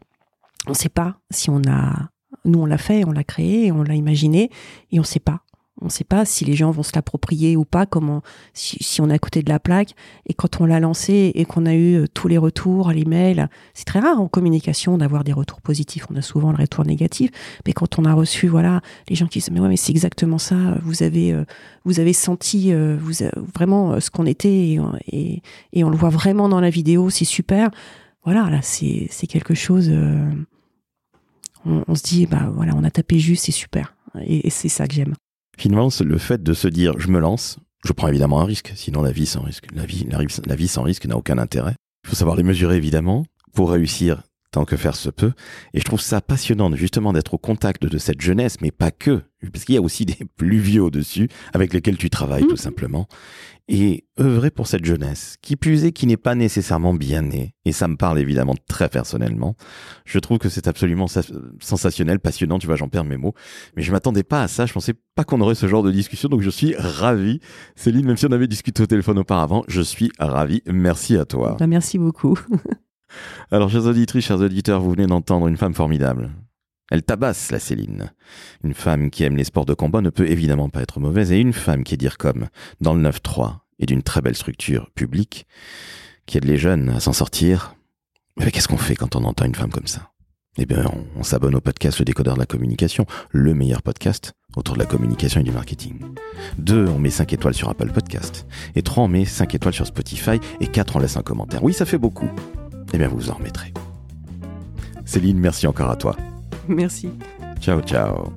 [0.70, 2.10] ne sait pas si on a.
[2.46, 4.50] Nous, on l'a fait, on l'a créé, on l'a imaginé,
[4.94, 5.42] et on ne sait pas
[5.82, 8.22] on ne sait pas si les gens vont se l'approprier ou pas, comment,
[8.54, 9.96] si, on est à côté de la plaque.
[10.28, 13.50] Et quand on l'a lancé et qu'on a eu euh, tous les retours, les mails,
[13.74, 16.06] c'est très rare en communication d'avoir des retours positifs.
[16.12, 17.32] On a souvent le retour négatif.
[17.66, 20.38] Mais quand on a reçu, voilà, les gens qui disent, mais ouais, mais c'est exactement
[20.38, 20.56] ça.
[20.84, 21.46] Vous avez, euh,
[21.84, 24.78] vous avez senti euh, vous, vraiment ce qu'on était
[25.08, 25.42] et,
[25.74, 27.10] et, on le voit vraiment dans la vidéo.
[27.10, 27.72] C'est super.
[28.24, 29.92] Voilà, là, c'est quelque chose.
[31.66, 33.96] on, se dit, bah voilà, on a tapé juste, c'est super.
[34.24, 35.16] et c'est ça que j'aime.
[35.58, 39.02] Finalement, le fait de se dire je me lance, je prends évidemment un risque, sinon
[39.02, 39.86] la vie sans risque, la
[40.56, 41.76] vie, sans risque n'a aucun intérêt.
[42.04, 45.32] Il faut savoir les mesurer évidemment pour réussir tant que faire se peut.
[45.74, 49.22] Et je trouve ça passionnant justement d'être au contact de cette jeunesse, mais pas que,
[49.52, 52.58] parce qu'il y a aussi des plus vieux au-dessus avec lesquels tu travailles tout mmh.
[52.58, 53.08] simplement.
[53.68, 57.72] Et œuvrer pour cette jeunesse, qui plus est, qui n'est pas nécessairement bien née, et
[57.72, 59.56] ça me parle évidemment très personnellement,
[60.04, 61.06] je trouve que c'est absolument
[61.62, 63.34] sensationnel, passionnant, tu vois, j'en perds mes mots,
[63.78, 66.28] mais je m'attendais pas à ça, je pensais pas qu'on aurait ce genre de discussion,
[66.28, 67.40] donc je suis ravi.
[67.76, 70.62] Céline, même si on avait discuté au téléphone auparavant, je suis ravi.
[70.66, 71.56] Merci à toi.
[71.58, 72.38] Bah, merci beaucoup.
[73.52, 76.32] Alors, chers auditrices, chers auditeurs, vous venez d'entendre une femme formidable.
[76.92, 78.12] Elle tabasse la Céline.
[78.64, 81.40] Une femme qui aime les sports de combat ne peut évidemment pas être mauvaise, et
[81.40, 82.48] une femme qui est dire comme,
[82.82, 85.48] dans le 9-3, et d'une très belle structure publique,
[86.26, 87.76] qui aide les jeunes à s'en sortir.
[88.38, 90.12] Mais qu'est-ce qu'on fait quand on entend une femme comme ça?
[90.58, 90.84] Eh bien,
[91.16, 94.86] on, s'abonne au podcast Le Décodeur de la Communication, le meilleur podcast autour de la
[94.86, 96.00] communication et du marketing.
[96.58, 98.46] Deux, on met 5 étoiles sur Apple Podcast.
[98.76, 100.42] Et trois, on met 5 étoiles sur Spotify.
[100.60, 101.64] Et quatre, on laisse un commentaire.
[101.64, 102.30] Oui, ça fait beaucoup
[102.94, 103.74] eh bien vous vous en remettrez.
[105.06, 106.16] Céline, merci encore à toi.
[106.68, 107.12] Merci.
[107.60, 108.34] Ciao, ciao.